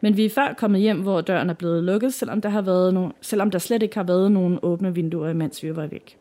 Men 0.00 0.16
vi 0.16 0.24
er 0.24 0.30
før 0.30 0.52
kommet 0.52 0.80
hjem, 0.80 1.02
hvor 1.02 1.20
døren 1.20 1.50
er 1.50 1.54
blevet 1.54 1.84
lukket, 1.84 2.14
selvom 2.14 2.40
der, 2.40 2.48
har 2.48 2.62
været 2.62 2.94
no- 2.96 3.16
selvom 3.20 3.50
der 3.50 3.58
slet 3.58 3.82
ikke 3.82 3.96
har 3.96 4.02
været 4.02 4.32
nogen 4.32 4.58
åbne 4.62 4.94
vinduer, 4.94 5.32
mens 5.32 5.62
vi 5.62 5.76
var 5.76 5.86
væk. 5.86 6.18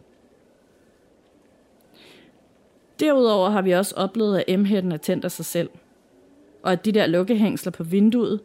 Derudover 2.99 3.49
har 3.49 3.61
vi 3.61 3.71
også 3.71 3.95
oplevet, 3.95 4.43
at 4.47 4.59
M-hætten 4.59 4.91
er 4.91 4.97
tændt 4.97 5.25
af 5.25 5.31
sig 5.31 5.45
selv, 5.45 5.69
og 6.63 6.71
at 6.71 6.85
de 6.85 6.91
der 6.91 7.07
lukkehængsler 7.07 7.71
på 7.71 7.83
vinduet 7.83 8.39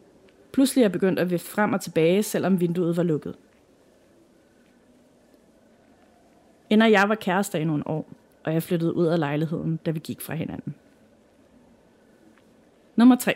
pludselig 0.53 0.85
er 0.85 0.89
begyndt 0.89 1.19
at 1.19 1.31
vifte 1.31 1.51
frem 1.51 1.73
og 1.73 1.81
tilbage, 1.81 2.23
selvom 2.23 2.61
vinduet 2.61 2.97
var 2.97 3.03
lukket. 3.03 3.35
Inden 6.71 6.93
jeg 6.93 7.09
var 7.09 7.15
kærester 7.15 7.59
i 7.59 7.65
nogle 7.65 7.87
år, 7.87 8.09
og 8.45 8.53
jeg 8.53 8.63
flyttede 8.63 8.95
ud 8.95 9.07
af 9.07 9.19
lejligheden, 9.19 9.79
da 9.87 9.91
vi 9.91 9.99
gik 9.99 10.21
fra 10.21 10.35
hinanden. 10.35 10.75
Nummer 12.97 13.17
3. 13.17 13.35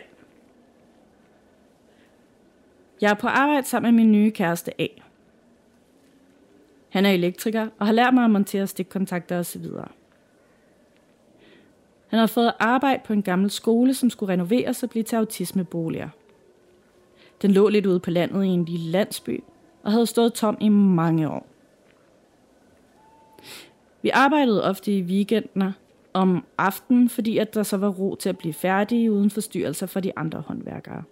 Jeg 3.01 3.09
er 3.09 3.15
på 3.15 3.27
arbejde 3.27 3.67
sammen 3.67 3.95
med 3.95 4.03
min 4.03 4.11
nye 4.11 4.31
kæreste 4.31 4.81
A. 4.81 4.87
Han 6.89 7.05
er 7.05 7.09
elektriker 7.09 7.67
og 7.79 7.85
har 7.85 7.93
lært 7.93 8.13
mig 8.13 8.25
at 8.25 8.31
montere 8.31 8.67
stikkontakter 8.67 9.39
osv. 9.39 9.65
Han 12.07 12.19
har 12.19 12.27
fået 12.27 12.53
arbejde 12.59 13.01
på 13.05 13.13
en 13.13 13.21
gammel 13.21 13.51
skole, 13.51 13.93
som 13.93 14.09
skulle 14.09 14.33
renoveres 14.33 14.83
og 14.83 14.89
blive 14.89 15.03
til 15.03 15.15
autismeboliger. 15.15 16.09
Den 17.41 17.51
lå 17.51 17.69
lidt 17.69 17.85
ude 17.85 17.99
på 17.99 18.11
landet 18.11 18.43
i 18.43 18.47
en 18.47 18.65
lille 18.65 18.91
landsby 18.91 19.43
og 19.83 19.91
havde 19.91 20.05
stået 20.05 20.33
tom 20.33 20.57
i 20.61 20.69
mange 20.69 21.29
år. 21.29 21.47
Vi 24.01 24.09
arbejdede 24.09 24.63
ofte 24.63 24.97
i 24.97 25.01
weekender 25.01 25.71
om 26.13 26.45
aftenen, 26.57 27.09
fordi 27.09 27.37
at 27.37 27.53
der 27.53 27.63
så 27.63 27.77
var 27.77 27.89
ro 27.89 28.15
til 28.15 28.29
at 28.29 28.37
blive 28.37 28.53
færdige 28.53 29.11
uden 29.11 29.29
forstyrrelser 29.29 29.85
fra 29.85 29.99
de 29.99 30.17
andre 30.17 30.43
håndværkere. 30.47 31.03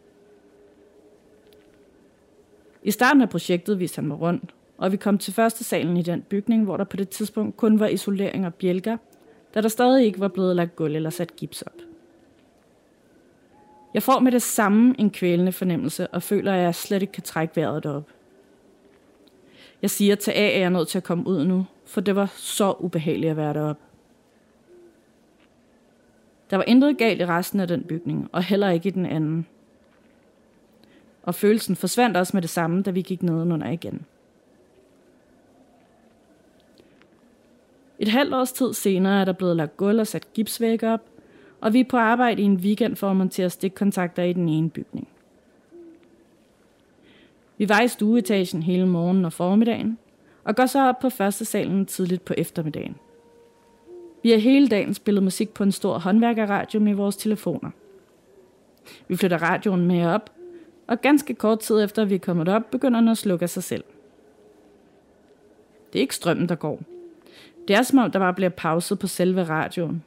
I 2.87 2.91
starten 2.91 3.21
af 3.21 3.29
projektet 3.29 3.79
viste 3.79 3.95
han 3.95 4.07
mig 4.07 4.21
rundt, 4.21 4.55
og 4.77 4.91
vi 4.91 4.97
kom 4.97 5.17
til 5.17 5.33
første 5.33 5.63
salen 5.63 5.97
i 5.97 6.01
den 6.01 6.21
bygning, 6.21 6.63
hvor 6.63 6.77
der 6.77 6.83
på 6.83 6.97
det 6.97 7.09
tidspunkt 7.09 7.57
kun 7.57 7.79
var 7.79 7.87
isolering 7.87 8.45
og 8.45 8.53
bjælker, 8.53 8.97
da 9.53 9.61
der 9.61 9.67
stadig 9.67 10.05
ikke 10.05 10.19
var 10.19 10.27
blevet 10.27 10.55
lagt 10.55 10.75
gulv 10.75 10.95
eller 10.95 11.09
sat 11.09 11.35
gips 11.35 11.61
op. 11.61 11.73
Jeg 13.93 14.03
får 14.03 14.19
med 14.19 14.31
det 14.31 14.41
samme 14.41 14.95
en 14.99 15.09
kvælende 15.09 15.51
fornemmelse 15.51 16.07
og 16.07 16.23
føler, 16.23 16.53
at 16.53 16.61
jeg 16.61 16.75
slet 16.75 17.01
ikke 17.01 17.13
kan 17.13 17.23
trække 17.23 17.55
vejret 17.55 17.85
op. 17.85 18.09
Jeg 19.81 19.89
siger 19.89 20.15
til 20.15 20.31
A, 20.31 20.33
at 20.33 20.59
jeg 20.59 20.61
er 20.61 20.69
nødt 20.69 20.87
til 20.87 20.97
at 20.97 21.03
komme 21.03 21.27
ud 21.27 21.45
nu, 21.45 21.65
for 21.85 22.01
det 22.01 22.15
var 22.15 22.33
så 22.35 22.73
ubehageligt 22.79 23.31
at 23.31 23.37
være 23.37 23.53
deroppe. 23.53 23.81
Der 26.49 26.57
var 26.57 26.63
intet 26.63 26.97
galt 26.97 27.21
i 27.21 27.25
resten 27.25 27.59
af 27.59 27.67
den 27.67 27.83
bygning, 27.83 28.29
og 28.31 28.43
heller 28.43 28.69
ikke 28.69 28.87
i 28.87 28.91
den 28.91 29.05
anden. 29.05 29.45
Og 31.27 31.35
følelsen 31.35 31.75
forsvandt 31.75 32.17
også 32.17 32.31
med 32.33 32.41
det 32.41 32.49
samme, 32.49 32.81
da 32.83 32.91
vi 32.91 33.01
gik 33.01 33.23
nedenunder 33.23 33.69
igen. 33.69 34.05
Et 37.99 38.07
halvt 38.07 38.33
års 38.33 38.51
tid 38.51 38.73
senere 38.73 39.21
er 39.21 39.25
der 39.25 39.33
blevet 39.33 39.55
lagt 39.55 39.77
gulv 39.77 39.99
og 39.99 40.07
sat 40.07 40.33
gipsvæg 40.33 40.83
op, 40.83 41.01
og 41.61 41.73
vi 41.73 41.79
er 41.79 41.83
på 41.89 41.97
arbejde 41.97 42.41
i 42.41 42.45
en 42.45 42.55
weekend 42.55 42.95
for 42.95 43.09
at 43.09 43.15
montere 43.15 43.49
stikkontakter 43.49 44.23
i 44.23 44.33
den 44.33 44.49
ene 44.49 44.69
bygning. 44.69 45.07
Vi 47.57 47.69
var 47.69 47.81
i 47.81 47.87
stueetagen 47.87 48.63
hele 48.63 48.87
morgenen 48.87 49.25
og 49.25 49.33
formiddagen, 49.33 49.97
og 50.43 50.55
går 50.55 50.65
så 50.65 50.89
op 50.89 50.99
på 50.99 51.09
første 51.09 51.45
salen 51.45 51.85
tidligt 51.85 52.25
på 52.25 52.33
eftermiddagen. 52.37 52.95
Vi 54.23 54.31
har 54.31 54.37
hele 54.37 54.67
dagen 54.67 54.93
spillet 54.93 55.23
musik 55.23 55.53
på 55.53 55.63
en 55.63 55.71
stor 55.71 55.97
håndværkerradio 55.97 56.79
med 56.79 56.93
vores 56.93 57.17
telefoner. 57.17 57.69
Vi 59.07 59.15
flytter 59.15 59.37
radioen 59.37 59.87
med 59.87 60.05
op, 60.05 60.36
og 60.87 61.01
ganske 61.01 61.33
kort 61.33 61.59
tid 61.59 61.83
efter 61.83 62.05
vi 62.05 62.15
er 62.15 62.19
kommet 62.19 62.49
op, 62.49 62.71
begynder 62.71 62.99
den 62.99 63.09
at 63.09 63.17
slukke 63.17 63.43
af 63.43 63.49
sig 63.49 63.63
selv. 63.63 63.83
Det 65.93 65.99
er 65.99 66.01
ikke 66.01 66.15
strømmen, 66.15 66.49
der 66.49 66.55
går. 66.55 66.81
Det 67.67 67.75
er 67.75 67.81
som 67.81 67.99
om, 67.99 68.11
der 68.11 68.19
bare 68.19 68.33
bliver 68.33 68.49
pauset 68.49 68.99
på 68.99 69.07
selve 69.07 69.43
radioen. 69.43 70.03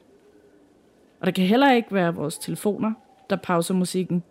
Og 1.19 1.25
der 1.25 1.31
kan 1.31 1.45
heller 1.45 1.71
ikke 1.71 1.93
være 1.93 2.15
vores 2.15 2.37
telefoner, 2.37 2.93
der 3.29 3.35
pauser 3.35 3.73
musikken, 3.73 4.23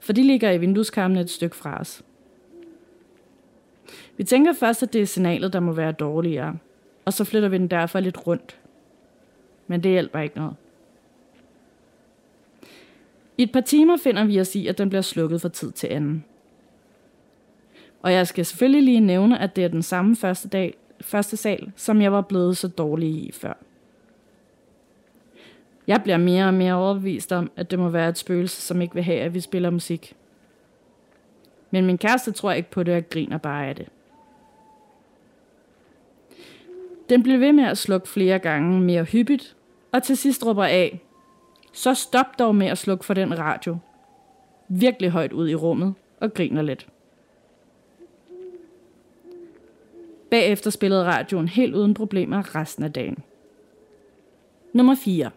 for 0.00 0.12
de 0.12 0.22
ligger 0.22 0.50
i 0.50 0.58
vindueskarmen 0.58 1.16
et 1.16 1.30
stykke 1.30 1.56
fra 1.56 1.80
os. 1.80 2.02
Vi 4.16 4.24
tænker 4.24 4.52
først, 4.52 4.82
at 4.82 4.92
det 4.92 5.02
er 5.02 5.06
signalet, 5.06 5.52
der 5.52 5.60
må 5.60 5.72
være 5.72 5.92
dårligere, 5.92 6.56
og 7.04 7.12
så 7.12 7.24
flytter 7.24 7.48
vi 7.48 7.58
den 7.58 7.68
derfor 7.68 8.00
lidt 8.00 8.26
rundt. 8.26 8.60
Men 9.66 9.82
det 9.82 9.90
hjælper 9.90 10.20
ikke 10.20 10.36
noget. 10.36 10.56
I 13.38 13.42
et 13.42 13.52
par 13.52 13.60
timer 13.60 13.96
finder 13.96 14.24
vi 14.24 14.40
os 14.40 14.54
i, 14.54 14.66
at 14.66 14.78
den 14.78 14.88
bliver 14.88 15.02
slukket 15.02 15.40
fra 15.40 15.48
tid 15.48 15.72
til 15.72 15.86
anden. 15.86 16.24
Og 18.02 18.12
jeg 18.12 18.26
skal 18.26 18.46
selvfølgelig 18.46 18.82
lige 18.82 19.00
nævne, 19.00 19.38
at 19.38 19.56
det 19.56 19.64
er 19.64 19.68
den 19.68 19.82
samme 19.82 20.16
første, 20.16 20.48
dag, 20.48 20.74
første 21.00 21.36
sal, 21.36 21.72
som 21.76 22.02
jeg 22.02 22.12
var 22.12 22.20
blevet 22.20 22.56
så 22.56 22.68
dårlig 22.68 23.08
i 23.08 23.32
før. 23.32 23.52
Jeg 25.86 26.02
bliver 26.02 26.16
mere 26.16 26.46
og 26.46 26.54
mere 26.54 26.74
overbevist 26.74 27.32
om, 27.32 27.50
at 27.56 27.70
det 27.70 27.78
må 27.78 27.88
være 27.88 28.08
et 28.08 28.18
spøgelse, 28.18 28.62
som 28.62 28.82
ikke 28.82 28.94
vil 28.94 29.02
have, 29.02 29.20
at 29.20 29.34
vi 29.34 29.40
spiller 29.40 29.70
musik. 29.70 30.16
Men 31.70 31.86
min 31.86 31.98
kæreste 31.98 32.32
tror 32.32 32.52
ikke 32.52 32.70
på 32.70 32.82
det 32.82 32.96
og 32.96 33.10
griner 33.10 33.38
bare 33.38 33.68
af 33.68 33.76
det. 33.76 33.88
Den 37.08 37.22
blev 37.22 37.40
ved 37.40 37.52
med 37.52 37.64
at 37.64 37.78
slukke 37.78 38.08
flere 38.08 38.38
gange 38.38 38.80
mere 38.80 39.04
hyppigt, 39.04 39.56
og 39.92 40.02
til 40.02 40.16
sidst 40.16 40.46
råber 40.46 40.64
af, 40.64 41.00
så 41.76 41.94
stop 41.94 42.38
dog 42.38 42.54
med 42.54 42.66
at 42.66 42.78
slukke 42.78 43.04
for 43.04 43.14
den 43.14 43.38
radio. 43.38 43.76
Virkelig 44.68 45.10
højt 45.10 45.32
ud 45.32 45.48
i 45.48 45.54
rummet 45.54 45.94
og 46.20 46.34
griner 46.34 46.62
lidt. 46.62 46.88
Bagefter 50.30 50.70
spillede 50.70 51.04
radioen 51.04 51.48
helt 51.48 51.74
uden 51.74 51.94
problemer 51.94 52.54
resten 52.54 52.84
af 52.84 52.92
dagen. 52.92 53.18
Nummer 54.72 54.94
4. 54.94 55.30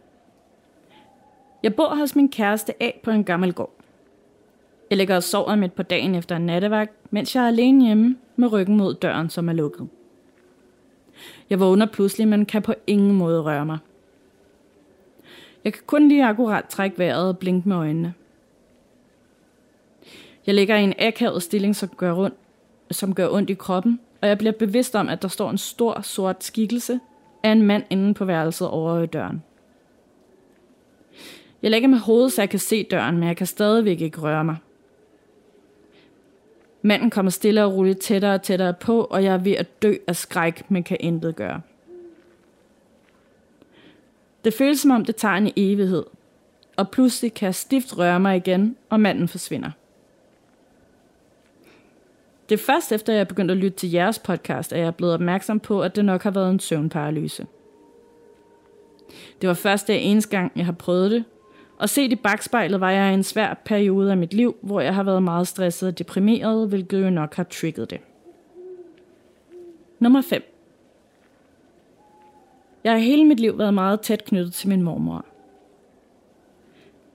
Jeg 1.64 1.76
bor 1.76 1.96
hos 1.96 2.16
min 2.16 2.30
kæreste 2.30 2.84
A 2.84 2.92
på 3.04 3.12
en 3.12 3.24
gammel 3.24 3.54
gård. 3.54 3.74
Jeg 4.90 4.98
ligger 4.98 5.16
og 5.16 5.24
sover 5.24 5.56
midt 5.56 5.76
på 5.76 5.84
dagen 5.84 6.16
efter 6.16 6.36
en 6.36 6.46
nattevagt, 6.46 6.94
mens 7.12 7.36
jeg 7.36 7.44
er 7.44 7.48
alene 7.48 7.86
hjemme 7.86 8.18
med 8.36 8.52
ryggen 8.52 8.78
mod 8.78 8.94
døren, 8.94 9.30
som 9.30 9.50
er 9.50 9.54
lukket. 9.54 9.88
Jeg 11.50 11.60
vågner 11.60 11.86
pludselig, 11.86 12.28
men 12.28 12.46
kan 12.46 12.62
på 12.62 12.74
ingen 12.88 13.12
måde 13.12 13.42
røre 13.42 13.66
mig. 13.66 13.78
Jeg 15.64 15.74
kan 15.74 15.84
kun 15.86 16.08
lige 16.08 16.26
akkurat 16.26 16.66
trække 16.66 17.00
vejret 17.00 17.30
og 17.30 17.38
blinke 17.38 17.70
med 17.70 17.76
øjnene. 17.76 18.14
Jeg 20.48 20.56
ligger 20.56 20.76
i 20.76 20.84
en 20.84 20.94
akavet 21.00 21.44
stilling, 21.44 21.76
som 21.76 21.90
gør, 21.90 22.12
rundt, 22.12 22.36
som 22.92 23.16
gør 23.16 23.30
ondt 23.30 23.50
i 23.50 23.54
kroppen, 23.54 24.00
og 24.22 24.28
jeg 24.28 24.38
bliver 24.38 24.52
bevidst 24.52 24.96
om, 24.96 25.10
at 25.10 25.22
der 25.22 25.28
står 25.28 25.50
en 25.50 25.58
stor 25.58 26.02
sort 26.02 26.44
skikkelse 26.44 27.00
af 27.44 27.52
en 27.52 27.62
mand 27.62 27.84
inde 27.90 28.14
på 28.14 28.26
værelset 28.26 28.68
over 28.68 29.02
i 29.02 29.06
døren. 29.06 29.44
Jeg 31.62 31.72
lægger 31.72 31.90
med 31.90 31.98
hovedet, 31.98 32.32
så 32.32 32.42
jeg 32.42 32.50
kan 32.50 32.60
se 32.60 32.84
døren, 32.84 33.18
men 33.18 33.28
jeg 33.28 33.38
kan 33.38 33.48
stadigvæk 33.48 34.02
ikke 34.02 34.22
røre 34.22 34.44
mig. 34.44 34.56
Manden 36.82 37.10
kommer 37.10 37.32
stille 37.32 37.64
og 37.64 37.74
roligt 37.74 38.00
tættere 38.00 38.34
og 38.34 38.42
tættere 38.42 38.74
på, 38.74 39.04
og 39.04 39.24
jeg 39.24 39.34
er 39.34 39.38
ved 39.38 39.52
at 39.52 39.82
dø 39.82 39.94
af 40.08 40.16
skræk, 40.16 40.72
men 40.72 40.84
kan 40.84 40.98
intet 41.00 41.36
gøre. 41.36 41.62
Det 44.46 44.54
føles 44.54 44.80
som 44.80 44.92
om, 44.92 45.06
det 45.06 45.16
tager 45.16 45.36
en 45.36 45.52
evighed, 45.56 46.04
og 46.78 46.92
pludselig 46.92 47.34
kan 47.34 47.46
jeg 47.46 47.56
stift 47.56 47.98
røre 47.98 48.20
mig 48.20 48.36
igen, 48.36 48.76
og 48.90 49.00
manden 49.00 49.28
forsvinder. 49.28 49.72
Det 52.50 52.60
er 52.60 52.64
først 52.64 52.92
efter, 52.92 53.14
jeg 53.14 53.20
er 53.20 53.26
begyndt 53.26 53.52
at 53.52 53.58
lytte 53.58 53.78
til 53.78 53.92
jeres 53.92 54.20
podcast, 54.20 54.74
at 54.74 54.80
jeg 54.80 54.88
er 54.88 54.92
blevet 54.92 55.14
opmærksom 55.14 55.60
på, 55.60 55.82
at 55.82 55.96
det 55.96 56.06
nok 56.06 56.24
har 56.24 56.32
været 56.32 56.52
en 56.52 56.60
søvnparalyse. 56.60 57.48
Det 59.42 59.48
var 59.48 59.54
første 59.54 60.00
eneste 60.00 60.38
gang, 60.38 60.52
jeg 60.56 60.66
har 60.66 60.72
prøvet 60.72 61.12
det, 61.12 61.24
og 61.78 61.90
set 61.90 62.12
i 62.12 62.16
bagspejlet 62.16 62.80
var 62.80 62.92
jeg 62.92 63.12
i 63.12 63.14
en 63.14 63.24
svær 63.24 63.62
periode 63.66 64.12
af 64.12 64.18
mit 64.18 64.34
liv, 64.34 64.56
hvor 64.62 64.82
jeg 64.82 64.96
har 64.96 65.04
været 65.04 65.24
meget 65.24 65.48
stresset 65.48 65.90
og 65.90 66.00
deprimeret, 66.00 66.70
hvilket 66.70 67.02
jo 67.02 67.10
nok 67.10 67.36
har 67.36 67.44
trigget 67.44 67.90
det. 67.90 68.00
Nummer 70.00 70.22
5. 70.22 70.59
Jeg 72.84 72.92
har 72.92 73.00
hele 73.00 73.26
mit 73.26 73.40
liv 73.40 73.58
været 73.58 73.74
meget 73.74 74.02
tæt 74.02 74.26
knyttet 74.26 74.54
til 74.54 74.70
min 74.70 74.82
mormor. 74.82 75.26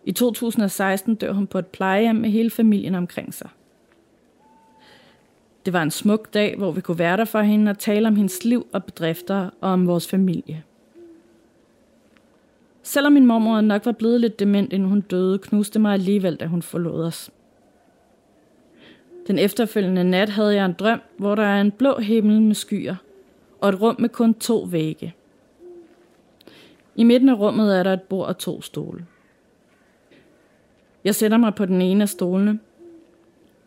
I 0.05 0.13
2016 0.13 1.15
dør 1.15 1.33
hun 1.33 1.47
på 1.47 1.59
et 1.59 1.67
plejehjem 1.67 2.17
med 2.17 2.31
hele 2.31 2.51
familien 2.51 2.95
omkring 2.95 3.35
sig. 3.35 3.49
Det 5.65 5.73
var 5.73 5.83
en 5.83 5.91
smuk 5.91 6.35
dag, 6.35 6.57
hvor 6.57 6.71
vi 6.71 6.81
kunne 6.81 6.99
være 6.99 7.17
der 7.17 7.25
for 7.25 7.41
hende 7.41 7.71
og 7.71 7.79
tale 7.79 8.09
om 8.09 8.17
hendes 8.17 8.45
liv 8.45 8.67
og 8.73 8.85
bedrifter 8.85 9.51
og 9.61 9.71
om 9.71 9.87
vores 9.87 10.09
familie. 10.09 10.63
Selvom 12.83 13.13
min 13.13 13.27
mormor 13.27 13.61
nok 13.61 13.87
var 13.87 13.93
blevet 13.93 14.21
lidt 14.21 14.41
dement, 14.41 14.73
inden 14.73 14.89
hun 14.89 15.01
døde, 15.01 15.39
knuste 15.39 15.79
mig 15.79 15.93
alligevel, 15.93 16.37
da 16.37 16.47
hun 16.47 16.63
forlod 16.63 17.05
os. 17.05 17.31
Den 19.27 19.39
efterfølgende 19.39 20.05
nat 20.05 20.29
havde 20.29 20.55
jeg 20.55 20.65
en 20.65 20.73
drøm, 20.73 21.01
hvor 21.17 21.35
der 21.35 21.43
er 21.43 21.61
en 21.61 21.71
blå 21.71 21.99
himmel 21.99 22.43
med 22.43 22.55
skyer, 22.55 22.97
og 23.61 23.69
et 23.69 23.81
rum 23.81 23.97
med 23.99 24.09
kun 24.09 24.35
to 24.35 24.59
vægge. 24.59 25.15
I 26.97 27.05
midten 27.05 27.29
af 27.29 27.39
rummet 27.39 27.79
er 27.79 27.83
der 27.83 27.93
et 27.93 28.03
bord 28.03 28.27
og 28.27 28.39
to 28.39 28.63
stole. 28.63 29.07
Jeg 31.05 31.15
sætter 31.15 31.37
mig 31.37 31.55
på 31.55 31.67
den 31.67 31.83
ene 31.83 32.03
af 32.03 32.09
stolene, 32.09 32.59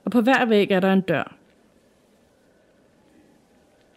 og 0.05 0.11
på 0.11 0.21
hver 0.21 0.45
væg 0.45 0.71
er 0.71 0.79
der 0.79 0.93
en 0.93 1.01
dør. 1.01 1.35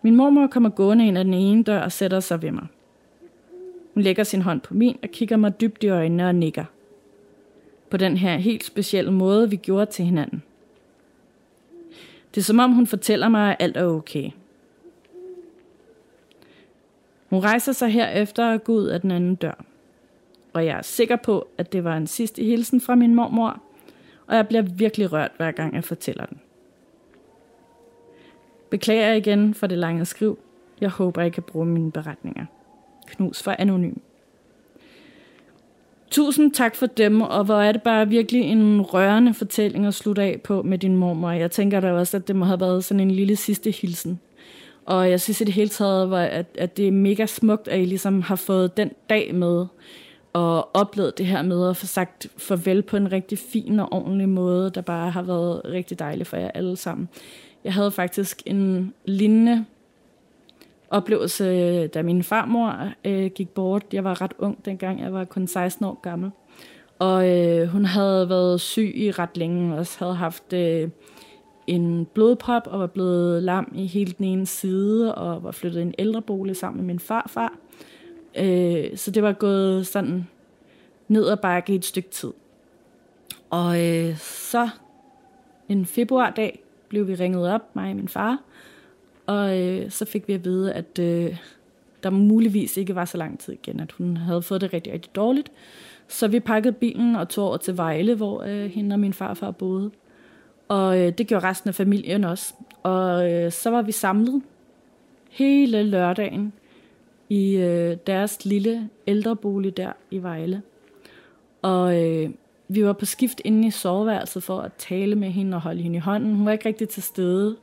Min 0.02 0.16
mormor 0.16 0.46
kommer 0.46 0.68
gående 0.68 1.06
ind 1.06 1.18
ad 1.18 1.24
den 1.24 1.34
ene 1.34 1.62
dør 1.62 1.80
og 1.80 1.92
sætter 1.92 2.20
sig 2.20 2.42
ved 2.42 2.50
mig. 2.50 2.66
Hun 3.94 4.02
lægger 4.02 4.24
sin 4.24 4.42
hånd 4.42 4.60
på 4.60 4.74
min 4.74 4.98
og 5.02 5.08
kigger 5.08 5.36
mig 5.36 5.60
dybt 5.60 5.84
i 5.84 5.88
øjnene 5.88 6.28
og 6.28 6.34
nikker. 6.34 6.64
På 7.90 7.96
den 7.96 8.16
her 8.16 8.36
helt 8.36 8.64
specielle 8.64 9.12
måde, 9.12 9.50
vi 9.50 9.56
gjorde 9.56 9.86
til 9.86 10.04
hinanden. 10.04 10.42
Det 12.34 12.40
er 12.40 12.44
som 12.44 12.58
om 12.58 12.72
hun 12.72 12.86
fortæller 12.86 13.28
mig, 13.28 13.50
at 13.50 13.56
alt 13.60 13.76
er 13.76 13.84
okay. 13.84 14.30
Hun 17.30 17.44
rejser 17.44 17.72
sig 17.72 17.88
herefter 17.88 18.52
og 18.52 18.64
går 18.64 18.72
ud 18.72 18.86
af 18.86 19.00
den 19.00 19.10
anden 19.10 19.34
dør. 19.34 19.64
Og 20.52 20.66
jeg 20.66 20.78
er 20.78 20.82
sikker 20.82 21.16
på, 21.16 21.48
at 21.58 21.72
det 21.72 21.84
var 21.84 21.96
en 21.96 22.06
sidste 22.06 22.42
hilsen 22.44 22.80
fra 22.80 22.94
min 22.94 23.14
mormor, 23.14 23.62
og 24.26 24.36
jeg 24.36 24.48
bliver 24.48 24.62
virkelig 24.62 25.12
rørt, 25.12 25.30
hver 25.36 25.50
gang 25.50 25.74
jeg 25.74 25.84
fortæller 25.84 26.26
den. 26.26 26.40
Beklager 28.70 29.12
igen 29.12 29.54
for 29.54 29.66
det 29.66 29.78
lange 29.78 30.04
skriv. 30.04 30.38
Jeg 30.80 30.90
håber, 30.90 31.22
I 31.22 31.30
kan 31.30 31.42
bruge 31.42 31.66
mine 31.66 31.92
beretninger. 31.92 32.44
Knus 33.06 33.42
for 33.42 33.54
anonym. 33.58 33.96
Tusind 36.10 36.52
tak 36.52 36.76
for 36.76 36.86
dem, 36.86 37.20
og 37.20 37.44
hvor 37.44 37.60
er 37.60 37.72
det 37.72 37.82
bare 37.82 38.08
virkelig 38.08 38.42
en 38.42 38.80
rørende 38.80 39.34
fortælling 39.34 39.86
at 39.86 39.94
slutte 39.94 40.22
af 40.22 40.40
på 40.44 40.62
med 40.62 40.78
din 40.78 40.96
mormor. 40.96 41.30
Jeg 41.30 41.50
tænker 41.50 41.80
da 41.80 41.92
også, 41.92 42.16
at 42.16 42.28
det 42.28 42.36
må 42.36 42.44
have 42.44 42.60
været 42.60 42.84
sådan 42.84 43.00
en 43.00 43.10
lille 43.10 43.36
sidste 43.36 43.70
hilsen. 43.70 44.20
Og 44.90 45.11
jeg 45.11 45.20
synes 45.20 45.40
i 45.40 45.44
det 45.44 45.55
hele 45.55 45.68
taget, 45.68 46.14
at, 46.14 46.46
at 46.59 46.76
det 46.76 46.88
er 46.88 46.92
mega 46.92 47.26
smukt, 47.26 47.68
at 47.68 47.81
I 47.81 47.85
ligesom 47.85 48.22
har 48.22 48.37
fået 48.37 48.76
den 48.76 48.90
dag 49.11 49.35
med, 49.35 49.66
og 50.33 50.76
oplevet 50.76 51.18
det 51.18 51.26
her 51.26 51.42
med 51.42 51.68
at 51.68 51.76
få 51.76 51.87
sagt 51.87 52.26
farvel 52.37 52.83
på 52.83 52.96
en 52.96 53.12
rigtig 53.12 53.38
fin 53.38 53.81
og 53.81 53.92
ordentlig 53.92 54.29
måde, 54.29 54.70
der 54.70 54.81
bare 54.81 55.11
har 55.11 55.22
været 55.22 55.61
rigtig 55.64 55.98
dejligt 55.98 56.29
for 56.29 56.37
jer 56.37 56.50
alle 56.55 56.76
sammen. 56.76 57.09
Jeg 57.64 57.74
havde 57.74 57.90
faktisk 57.90 58.42
en 58.46 58.94
lignende 59.05 59.64
oplevelse, 60.90 61.87
da 61.87 62.03
min 62.03 62.22
farmor 62.22 62.92
øh, 63.05 63.31
gik 63.31 63.48
bort. 63.48 63.85
Jeg 63.92 64.05
var 64.05 64.20
ret 64.20 64.35
ung 64.38 64.64
dengang, 64.64 65.00
jeg 65.00 65.12
var 65.12 65.24
kun 65.24 65.46
16 65.46 65.87
år 65.87 66.00
gammel. 66.03 66.31
Og 66.98 67.29
øh, 67.29 67.68
hun 67.68 67.85
havde 67.85 68.29
været 68.29 68.61
syg 68.61 68.92
i 68.96 69.11
ret 69.11 69.37
længe, 69.37 69.72
og 69.72 69.79
også 69.79 69.98
havde 69.98 70.14
haft 70.14 70.53
øh, 70.53 70.88
en 71.66 72.06
blodprop 72.14 72.66
og 72.66 72.80
var 72.80 72.86
blevet 72.86 73.42
lam 73.42 73.72
i 73.74 73.86
hele 73.86 74.12
den 74.12 74.24
ene 74.24 74.46
side 74.46 75.14
og 75.14 75.44
var 75.44 75.50
flyttet 75.50 75.80
i 75.80 75.82
en 75.82 75.94
ældrebolig 75.98 76.56
sammen 76.56 76.76
med 76.76 76.86
min 76.86 76.98
farfar. 76.98 77.52
Øh, 78.38 78.96
så 78.96 79.10
det 79.10 79.22
var 79.22 79.32
gået 79.32 79.86
sådan 79.86 80.28
ned 81.08 81.24
og 81.24 81.40
bakke 81.40 81.72
i 81.72 81.76
et 81.76 81.84
stykke 81.84 82.10
tid. 82.10 82.32
Og 83.50 83.86
øh, 83.86 84.16
så 84.18 84.68
en 85.68 85.86
februardag 85.86 86.62
blev 86.88 87.08
vi 87.08 87.14
ringet 87.14 87.52
op, 87.52 87.76
mig 87.76 87.90
og 87.90 87.96
min 87.96 88.08
far, 88.08 88.38
og 89.26 89.58
øh, 89.58 89.90
så 89.90 90.04
fik 90.04 90.28
vi 90.28 90.32
at 90.32 90.44
vide, 90.44 90.72
at 90.72 90.98
øh, 90.98 91.36
der 92.02 92.10
muligvis 92.10 92.76
ikke 92.76 92.94
var 92.94 93.04
så 93.04 93.18
lang 93.18 93.38
tid 93.38 93.52
igen, 93.52 93.80
at 93.80 93.92
hun 93.92 94.16
havde 94.16 94.42
fået 94.42 94.60
det 94.60 94.72
rigtig, 94.72 94.92
rigtig 94.92 95.14
dårligt. 95.14 95.52
Så 96.08 96.28
vi 96.28 96.40
pakkede 96.40 96.72
bilen 96.72 97.16
og 97.16 97.28
tog 97.28 97.48
over 97.48 97.56
til 97.56 97.76
Vejle, 97.76 98.14
hvor 98.14 98.42
øh, 98.42 98.70
hende 98.70 98.94
og 98.94 99.00
min 99.00 99.12
farfar 99.12 99.50
boede. 99.50 99.90
Og 100.70 100.98
øh, 101.00 101.12
det 101.18 101.26
gjorde 101.26 101.46
resten 101.48 101.68
af 101.68 101.74
familien 101.74 102.24
også. 102.24 102.54
Og 102.83 103.33
øh, 103.33 103.52
så 103.52 103.70
var 103.70 103.83
vi 103.83 103.92
samlet 103.92 104.42
hele 105.30 105.83
lørdagen 105.83 106.52
i 107.28 107.56
øh, 107.56 107.96
deres 108.06 108.44
lille 108.44 108.88
ældrebolig 109.06 109.76
der 109.76 109.92
i 110.11 110.18
Vejle. 110.18 110.62
Og 111.62 112.02
øh, 112.02 112.30
vi 112.68 112.85
var 112.85 112.92
på 112.92 113.04
skift 113.04 113.40
inde 113.44 113.68
i 113.68 113.70
soveværelset 113.70 114.42
for 114.42 114.61
at 114.61 114.72
tale 114.78 115.14
med 115.16 115.30
hende 115.30 115.54
og 115.54 115.61
holde 115.61 115.83
hende 115.83 115.96
i 115.96 116.00
hånden. 116.00 116.35
Hun 116.35 116.46
var 116.46 116.52
ikke 116.52 116.68
rigtig 116.68 116.88
til 116.88 117.02
stede. 117.02 117.56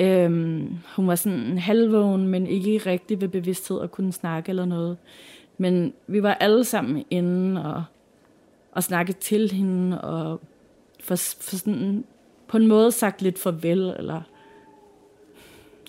Øhm, 0.00 0.78
hun 0.96 1.06
var 1.06 1.14
sådan 1.14 1.58
halvvågen, 1.58 2.28
men 2.28 2.46
ikke 2.46 2.78
rigtig 2.78 3.20
ved 3.20 3.28
bevidsthed 3.28 3.76
og 3.76 3.90
kunne 3.90 4.12
snakke 4.12 4.50
eller 4.50 4.64
noget. 4.64 4.96
Men 5.58 5.92
vi 6.06 6.22
var 6.22 6.34
alle 6.34 6.64
sammen 6.64 7.04
inde 7.10 7.64
og, 7.64 7.84
og 8.72 8.82
snakke 8.82 9.12
til 9.12 9.52
hende 9.52 10.00
og 10.00 10.40
for, 11.00 11.16
for 11.16 11.56
sådan, 11.56 12.04
på 12.50 12.56
en 12.56 12.66
måde 12.66 12.92
sagt 12.92 13.22
lidt 13.22 13.38
farvel, 13.38 13.94
eller 13.98 14.22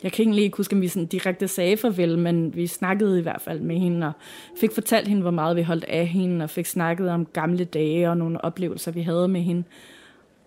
jeg 0.03 0.11
kan 0.11 0.23
egentlig 0.23 0.43
ikke 0.43 0.57
huske, 0.57 0.75
om 0.75 0.81
vi 0.81 0.87
sådan 0.87 1.05
direkte 1.07 1.47
sagde 1.47 1.77
farvel, 1.77 2.17
men 2.17 2.55
vi 2.55 2.67
snakkede 2.67 3.19
i 3.19 3.21
hvert 3.21 3.41
fald 3.41 3.59
med 3.59 3.77
hende, 3.77 4.07
og 4.07 4.13
fik 4.57 4.71
fortalt 4.71 5.07
hende, 5.07 5.21
hvor 5.21 5.31
meget 5.31 5.55
vi 5.55 5.61
holdt 5.61 5.83
af 5.83 6.07
hende, 6.07 6.43
og 6.43 6.49
fik 6.49 6.65
snakket 6.65 7.09
om 7.09 7.25
gamle 7.25 7.63
dage 7.63 8.09
og 8.09 8.17
nogle 8.17 8.45
oplevelser, 8.45 8.91
vi 8.91 9.01
havde 9.01 9.27
med 9.27 9.41
hende. 9.41 9.63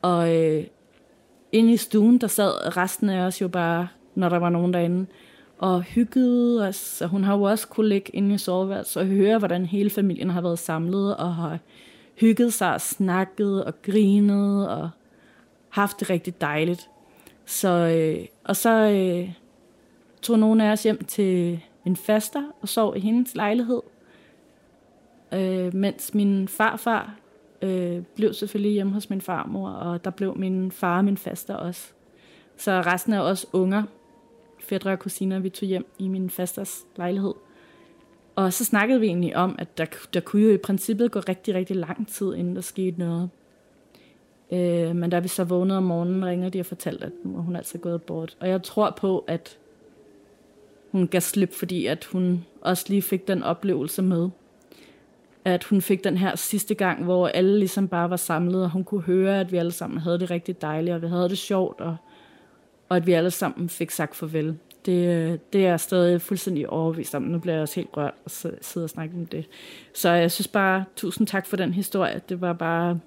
Og 0.03 0.37
øh, 0.37 0.65
inde 1.53 1.73
i 1.73 1.77
stuen, 1.77 2.19
der 2.19 2.27
sad 2.27 2.77
resten 2.77 3.09
af 3.09 3.27
os 3.27 3.41
jo 3.41 3.49
bare, 3.49 3.89
når 4.15 4.29
der 4.29 4.39
var 4.39 4.51
nogen 4.51 4.75
derinde, 4.75 5.07
og 5.59 5.83
hyggede 5.83 6.69
os. 6.69 7.03
Og 7.03 7.09
hun 7.09 7.25
har 7.25 7.37
jo 7.37 7.43
også 7.43 7.69
kunne 7.69 7.89
ligge 7.89 8.11
inde 8.17 8.35
i 8.35 8.39
soveværelset 8.39 9.03
og 9.03 9.09
høre, 9.09 9.39
hvordan 9.39 9.67
hele 9.67 9.91
familien 9.91 10.31
har 10.31 10.41
været 10.41 10.59
samlet 10.59 11.17
og 11.17 11.35
har 11.35 11.59
hygget 12.15 12.53
sig 12.53 12.75
og 12.75 12.81
snakket 12.81 13.65
og 13.65 13.83
grinet 13.83 14.69
og 14.69 14.91
haft 15.75 16.01
det 16.01 16.11
rigtig 16.11 16.41
dejligt. 16.41 16.91
Så, 17.45 17.69
øh, 17.69 18.27
og 18.45 18.57
så 18.57 18.71
øh, 18.71 19.33
tog 20.23 20.39
nogle 20.39 20.65
af 20.65 20.73
os 20.73 20.83
hjem 20.83 21.05
til 21.05 21.61
en 21.85 21.97
faster 21.97 22.43
og 22.61 22.69
sov 22.69 22.97
i 22.97 23.01
hendes 23.01 23.35
lejlighed. 23.35 23.81
Øh, 25.33 25.75
mens 25.75 26.15
min 26.15 26.49
farfar 26.49 27.17
øh, 27.63 28.03
blev 28.17 28.33
selvfølgelig 28.33 28.73
hjemme 28.73 28.93
hos 28.93 29.11
min 29.11 29.21
farmor, 29.21 29.69
og 29.69 30.05
der 30.05 30.11
blev 30.11 30.37
min 30.37 30.73
far 30.73 30.99
og 30.99 31.05
min 31.05 31.17
faster 31.17 31.55
også. 31.55 31.93
Så 32.57 32.81
resten 32.81 33.13
af 33.13 33.21
os 33.21 33.47
unger, 33.53 33.83
fædre 34.61 34.93
og 34.93 34.99
kusiner, 34.99 35.39
vi 35.39 35.51
tog 35.51 35.67
hjem 35.67 35.87
i 35.99 36.09
min 36.09 36.31
fasters 36.31 36.85
lejlighed. 36.97 37.35
Og 38.37 38.53
så 38.53 38.65
snakkede 38.65 39.01
vi 39.01 39.07
egentlig 39.07 39.37
om, 39.37 39.57
at 39.59 39.79
der, 39.79 39.87
der 40.15 40.21
kunne 40.21 40.43
jo 40.43 40.51
i 40.51 40.57
princippet 40.59 41.13
gå 41.13 41.21
rigtig, 41.21 41.55
rigtig 41.55 41.77
lang 41.77 42.09
tid, 42.09 42.35
inden 42.35 42.57
der 42.57 42.63
skete 42.63 42.99
noget. 42.99 43.31
Øh, 44.55 44.97
men 44.97 45.11
da 45.11 45.19
vi 45.19 45.29
så 45.29 45.45
vågnede 45.45 45.77
om 45.77 45.83
morgenen, 45.83 46.25
ringede 46.25 46.51
de 46.51 46.61
og 46.61 46.67
fortalte, 46.67 47.05
at 47.05 47.13
nu 47.25 47.33
var 47.33 47.43
hun 47.43 47.57
altså 47.57 47.79
gået 47.79 48.03
bort. 48.03 48.37
Og 48.41 48.49
jeg 48.49 48.63
tror 48.63 48.91
på, 48.91 49.25
at 49.27 49.59
hun 50.93 51.09
gav 51.09 51.21
slip, 51.21 51.53
fordi 51.55 51.87
at 51.87 52.05
hun 52.05 52.45
også 52.61 52.85
lige 52.89 53.03
fik 53.03 53.29
den 53.29 53.43
oplevelse 53.43 54.03
med, 54.03 54.29
at 55.45 55.65
hun 55.65 55.81
fik 55.81 56.05
den 56.05 56.17
her 56.17 56.37
sidste 56.37 56.75
gang, 56.75 57.05
hvor 57.05 57.29
alle 57.29 57.59
ligesom 57.59 57.89
bare 57.89 58.11
var 58.11 58.17
samlet, 58.17 58.63
og 58.63 58.71
hun 58.71 58.85
kunne 58.85 59.03
høre, 59.03 59.41
at 59.41 59.53
vi 59.53 59.57
alle 59.57 59.73
sammen 59.73 60.01
havde 60.01 60.19
det 60.19 60.31
rigtig 60.31 60.63
dejligt, 60.63 60.95
og 60.95 61.03
vi 61.03 61.07
havde 61.07 61.29
det 61.29 61.39
sjovt, 61.39 61.81
og, 61.81 61.97
og 62.89 62.97
at 62.97 63.07
vi 63.07 63.13
alle 63.13 63.31
sammen 63.31 63.69
fik 63.69 63.91
sagt 63.91 64.17
farvel. 64.17 64.59
Det, 64.87 65.53
det 65.53 65.67
er 65.67 65.77
stadig 65.77 66.21
fuldstændig 66.21 66.71
overbevist 66.71 67.15
om. 67.15 67.23
Nu 67.23 67.39
bliver 67.39 67.55
jeg 67.55 67.63
også 67.63 67.75
helt 67.75 67.89
rørt 67.97 68.15
og 68.25 68.31
sidde 68.61 68.85
og 68.85 68.91
snakke 68.91 69.15
om 69.17 69.27
det. 69.27 69.47
Så 69.95 70.11
jeg 70.11 70.31
synes 70.31 70.49
bare, 70.49 70.85
tusind 70.97 71.27
tak 71.27 71.47
for 71.47 71.57
den 71.57 71.73
historie. 71.73 72.21
Det 72.29 72.41
var 72.41 72.53
bare 72.53 73.01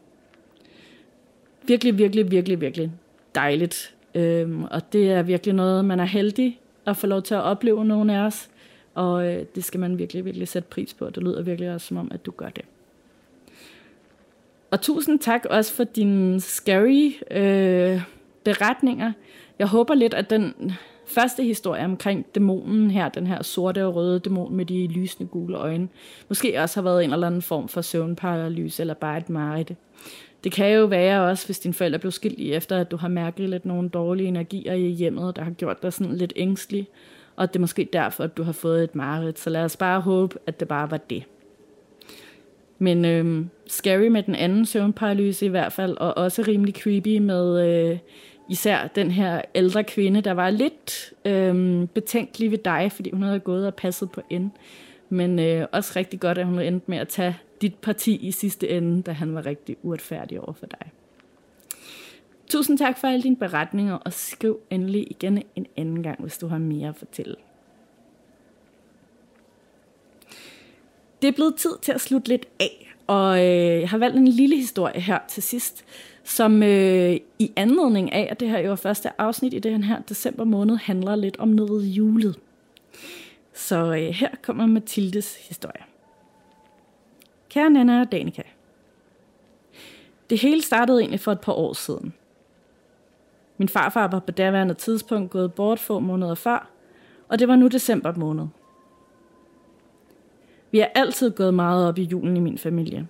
virkelig, 1.68 1.98
virkelig, 1.98 2.32
virkelig, 2.32 2.62
virkelig 2.62 2.92
dejligt. 3.36 3.96
Øhm, 4.16 4.64
og 4.64 4.94
det 4.94 5.12
er 5.12 5.22
virkelig 5.22 5.56
noget, 5.56 5.86
man 5.86 6.00
er 6.00 6.06
heldig 6.06 6.60
at 6.86 6.98
få 6.98 7.08
lov 7.08 7.22
til 7.22 7.36
at 7.36 7.42
opleve 7.42 7.86
nogen 7.86 8.10
af 8.10 8.20
os. 8.20 8.50
Og 8.96 9.28
øh, 9.28 9.46
det 9.56 9.64
skal 9.64 9.80
man 9.80 9.98
virkelig, 9.98 10.26
virkelig 10.26 10.48
sætte 10.48 10.70
pris 10.70 10.94
på. 10.94 11.10
Det 11.10 11.24
lyder 11.24 11.42
virkelig 11.42 11.74
også 11.74 11.88
som 11.88 11.98
om, 11.98 12.12
at 12.14 12.26
du 12.26 12.32
gør 12.32 12.50
det. 12.50 12.66
Og 14.72 14.82
tusind 14.82 15.20
tak 15.20 15.46
også 15.50 15.74
for 15.74 15.84
dine 15.84 16.42
scary 16.42 17.12
øh, 17.32 18.02
beretninger. 18.44 19.12
Jeg 19.60 19.68
håber 19.68 19.94
lidt, 19.94 20.14
at 20.14 20.30
den 20.30 20.72
første 21.08 21.44
historie 21.44 21.86
omkring 21.86 22.26
dæmonen 22.36 22.92
her, 22.92 23.10
den 23.10 23.28
her 23.28 23.44
sorte 23.44 23.86
og 23.86 23.96
røde 23.96 24.20
dæmon 24.20 24.56
med 24.56 24.66
de 24.66 24.88
lysende 24.88 25.30
gule 25.30 25.58
øjne, 25.58 25.88
måske 26.30 26.62
også 26.62 26.82
har 26.82 26.84
været 26.84 27.04
en 27.04 27.14
eller 27.14 27.28
anden 27.28 27.42
form 27.42 27.68
for 27.68 27.82
søvnparalyse 27.82 28.84
eller 28.84 28.94
bare 28.94 29.18
et 29.18 29.30
mareridt. 29.30 29.74
Det 30.44 30.52
kan 30.52 30.74
jo 30.74 30.86
være 30.86 31.22
også, 31.22 31.46
hvis 31.46 31.60
dine 31.60 31.74
forældre 31.74 32.00
blev 32.00 32.12
skilt 32.12 32.40
i 32.40 32.54
efter, 32.54 32.78
at 32.78 32.92
du 32.92 32.98
har 32.98 33.08
mærket 33.08 33.50
lidt 33.50 33.66
nogle 33.66 33.90
dårlige 33.90 34.28
energier 34.28 34.74
i 34.74 34.88
hjemmet, 34.88 35.36
der 35.36 35.44
har 35.44 35.52
gjort 35.52 35.84
dig 35.84 35.94
sådan 35.94 36.16
lidt 36.16 36.34
ængstelig, 36.36 36.88
og 37.36 37.48
det 37.48 37.56
er 37.56 37.62
måske 37.62 37.90
derfor, 37.94 38.24
at 38.24 38.38
du 38.38 38.44
har 38.44 38.52
fået 38.52 38.84
et 38.84 38.96
mareridt. 38.96 39.40
Så 39.40 39.50
lad 39.50 39.64
os 39.64 39.78
bare 39.78 40.02
håbe, 40.02 40.36
at 40.48 40.60
det 40.60 40.68
bare 40.68 40.92
var 40.92 40.98
det. 40.98 41.24
Men 42.80 43.06
øh, 43.06 43.46
scary 43.68 44.08
med 44.08 44.24
den 44.24 44.36
anden 44.36 44.66
søvnparalyse 44.66 45.46
i 45.46 45.50
hvert 45.50 45.74
fald, 45.74 45.98
og 45.98 46.18
også 46.18 46.44
rimelig 46.48 46.76
creepy 46.76 47.18
med 47.18 47.68
øh, 47.68 47.98
især 48.50 48.88
den 48.88 49.12
her 49.12 49.42
ældre 49.56 49.84
kvinde, 49.84 50.22
der 50.22 50.32
var 50.32 50.50
lidt 50.50 51.14
øh, 51.26 51.88
betænkelig 51.88 52.52
ved 52.52 52.58
dig, 52.58 52.92
fordi 52.92 53.12
hun 53.12 53.24
havde 53.24 53.40
gået 53.40 53.68
og 53.68 53.76
passet 53.76 54.12
på 54.12 54.22
en. 54.30 54.52
Men 55.10 55.40
øh, 55.40 55.66
også 55.72 55.94
rigtig 55.96 56.20
godt, 56.20 56.38
at 56.38 56.46
hun 56.46 56.60
endte 56.60 56.92
med 56.92 56.98
at 56.98 57.08
tage 57.08 57.38
dit 57.62 57.76
parti 57.76 58.16
i 58.16 58.32
sidste 58.32 58.70
ende, 58.70 59.02
da 59.02 59.12
han 59.12 59.36
var 59.36 59.46
rigtig 59.46 59.78
uretfærdig 59.84 60.40
over 60.40 60.54
for 60.54 60.66
dig. 60.66 60.92
Tusind 62.48 62.78
tak 62.78 62.98
for 62.98 63.08
alle 63.08 63.24
dine 63.24 63.36
beretninger, 63.36 63.94
og 63.94 64.14
skriv 64.14 64.60
endelig 64.70 65.08
igen 65.10 65.44
en 65.56 65.66
anden 65.78 66.04
gang, 66.04 66.22
hvis 66.22 66.38
du 66.38 66.48
har 66.48 66.58
mere 66.58 66.90
at 66.90 66.96
fortælle. 66.96 67.36
Det 71.22 71.28
er 71.28 71.32
blevet 71.32 71.56
tid 71.56 71.72
til 71.82 71.92
at 71.92 72.02
slutte 72.02 72.30
lidt 72.30 72.46
af, 72.60 72.94
og 73.08 73.38
øh, 73.40 73.82
jeg 73.82 73.90
har 73.90 73.98
valgt 73.98 74.18
en 74.18 74.28
lille 74.28 74.56
historie 74.56 75.00
her 75.02 75.20
til 75.28 75.44
sidst, 75.44 75.86
som 76.24 76.64
øh, 76.64 77.18
i 77.40 77.52
anledning 77.56 78.12
af, 78.12 78.28
at 78.32 78.40
det 78.40 78.50
her 78.50 78.60
jo 78.60 78.72
er 78.72 78.76
første 78.76 79.22
afsnit 79.22 79.54
i 79.54 79.60
den 79.60 79.84
her 79.84 80.02
december 80.02 80.44
måned, 80.44 80.76
handler 80.76 81.16
lidt 81.16 81.38
om 81.38 81.48
noget 81.48 81.84
julet. 81.84 82.40
Så 83.54 83.96
øh, 83.96 84.02
her 84.02 84.30
kommer 84.42 84.66
Mathildes 84.66 85.48
historie. 85.48 85.87
Kære 87.58 87.70
Nana 87.70 88.02
og 88.02 88.12
Danika. 88.12 88.42
Det 90.30 90.40
hele 90.40 90.62
startede 90.62 91.00
egentlig 91.00 91.20
for 91.20 91.32
et 91.32 91.40
par 91.40 91.54
år 91.54 91.74
siden. 91.74 92.14
Min 93.58 93.70
farfar 93.70 94.08
var 94.08 94.20
på 94.20 94.32
daværende 94.32 94.74
tidspunkt 94.74 95.32
gået 95.32 95.54
bort 95.54 95.80
få 95.80 96.00
måneder 96.00 96.36
før, 96.36 96.70
og 97.28 97.40
det 97.40 97.48
var 97.48 97.56
nu 97.56 97.68
december 97.68 98.14
måned. 98.16 98.48
Vi 100.72 100.80
har 100.80 100.92
altid 100.96 101.32
gået 101.32 101.54
meget 101.54 101.88
op 101.88 101.98
i 101.98 102.04
julen 102.04 102.38
i 102.38 102.40
min 102.40 102.58
familie, 102.58 103.08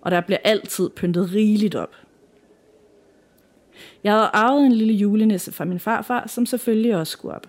og 0.00 0.10
der 0.10 0.20
bliver 0.20 0.38
altid 0.44 0.90
pyntet 0.90 1.32
rigeligt 1.32 1.74
op. 1.74 1.96
Jeg 4.04 4.12
havde 4.12 4.30
arvet 4.32 4.66
en 4.66 4.72
lille 4.72 4.94
julenisse 4.94 5.52
fra 5.52 5.64
min 5.64 5.80
farfar, 5.80 6.26
som 6.26 6.46
selvfølgelig 6.46 6.96
også 6.96 7.10
skulle 7.10 7.34
op. 7.34 7.46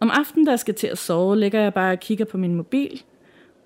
Om 0.00 0.10
aftenen, 0.10 0.46
der 0.46 0.56
skal 0.56 0.74
til 0.74 0.86
at 0.86 0.98
sove, 0.98 1.38
ligger 1.38 1.60
jeg 1.60 1.74
bare 1.74 1.92
og 1.92 2.00
kigger 2.00 2.24
på 2.24 2.38
min 2.38 2.54
mobil, 2.54 3.02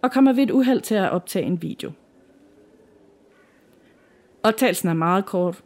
og 0.05 0.13
kommer 0.13 0.33
ved 0.33 0.43
et 0.43 0.51
uheld 0.51 0.81
til 0.81 0.95
at 0.95 1.11
optage 1.11 1.45
en 1.45 1.63
video. 1.63 1.93
Optagelsen 4.43 4.89
er 4.89 4.95
meget 4.95 5.27
kort, 5.27 5.63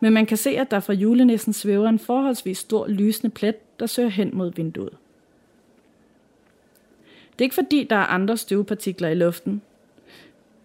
men 0.00 0.12
man 0.12 0.26
kan 0.26 0.36
se, 0.36 0.50
at 0.50 0.70
der 0.70 0.80
fra 0.80 0.92
julenissen 0.92 1.52
svæver 1.52 1.88
en 1.88 1.98
forholdsvis 1.98 2.58
stor 2.58 2.86
lysende 2.86 3.30
plet, 3.30 3.80
der 3.80 3.86
søger 3.86 4.08
hen 4.08 4.30
mod 4.32 4.52
vinduet. 4.54 4.96
Det 7.32 7.40
er 7.40 7.42
ikke 7.42 7.54
fordi, 7.54 7.86
der 7.90 7.96
er 7.96 8.06
andre 8.06 8.36
støvpartikler 8.36 9.08
i 9.08 9.14
luften, 9.14 9.62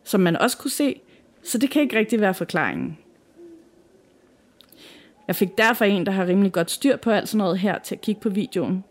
som 0.03 0.21
man 0.21 0.38
også 0.38 0.58
kunne 0.58 0.71
se, 0.71 1.01
så 1.43 1.58
det 1.58 1.69
kan 1.69 1.82
ikke 1.82 1.97
rigtig 1.97 2.21
være 2.21 2.34
forklaringen. 2.34 2.97
Jeg 5.27 5.36
fik 5.36 5.58
derfor 5.58 5.86
en, 5.86 6.06
der 6.06 6.12
har 6.12 6.27
rimelig 6.27 6.51
godt 6.51 6.71
styr 6.71 6.97
på 6.97 7.12
alt 7.12 7.30
sådan 7.30 7.38
noget 7.38 7.60
her 7.60 7.80
til 7.80 7.95
at 7.95 8.01
kigge 8.01 8.21
på 8.21 8.30
videoen. 8.30 8.84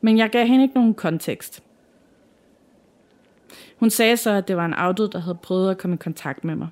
Men 0.00 0.18
jeg 0.18 0.30
gav 0.30 0.46
hende 0.46 0.64
ikke 0.64 0.74
nogen 0.74 0.94
kontekst. 0.94 1.62
Hun 3.80 3.90
sagde 3.90 4.16
så, 4.16 4.30
at 4.30 4.48
det 4.48 4.56
var 4.56 4.64
en 4.64 4.74
afdød, 4.74 5.08
der 5.08 5.18
havde 5.18 5.38
prøvet 5.42 5.70
at 5.70 5.78
komme 5.78 5.94
i 5.94 5.96
kontakt 5.96 6.44
med 6.44 6.54
mig. 6.54 6.68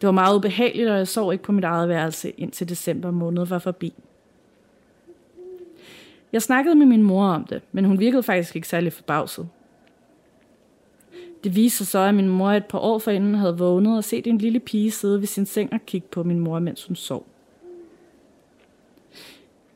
Det 0.00 0.06
var 0.06 0.12
meget 0.12 0.36
ubehageligt, 0.36 0.88
og 0.88 0.98
jeg 0.98 1.08
sov 1.08 1.32
ikke 1.32 1.44
på 1.44 1.52
mit 1.52 1.64
eget 1.64 1.88
værelse 1.88 2.30
indtil 2.30 2.68
december 2.68 3.10
måned 3.10 3.46
var 3.46 3.58
forbi. 3.58 3.94
Jeg 6.32 6.42
snakkede 6.42 6.74
med 6.74 6.86
min 6.86 7.02
mor 7.02 7.26
om 7.26 7.44
det, 7.44 7.62
men 7.72 7.84
hun 7.84 7.98
virkede 7.98 8.22
faktisk 8.22 8.56
ikke 8.56 8.68
særlig 8.68 8.92
forbavset. 8.92 9.48
Det 11.44 11.56
viste 11.56 11.78
sig 11.78 11.86
så, 11.86 11.98
at 11.98 12.14
min 12.14 12.28
mor 12.28 12.50
et 12.50 12.66
par 12.66 12.78
år 12.78 12.98
forinden 12.98 13.34
havde 13.34 13.58
vågnet 13.58 13.96
og 13.96 14.04
set 14.04 14.26
en 14.26 14.38
lille 14.38 14.60
pige 14.60 14.90
sidde 14.90 15.20
ved 15.20 15.26
sin 15.26 15.46
seng 15.46 15.72
og 15.72 15.80
kigge 15.86 16.08
på 16.10 16.22
min 16.22 16.40
mor, 16.40 16.58
mens 16.58 16.84
hun 16.84 16.96
sov. 16.96 17.26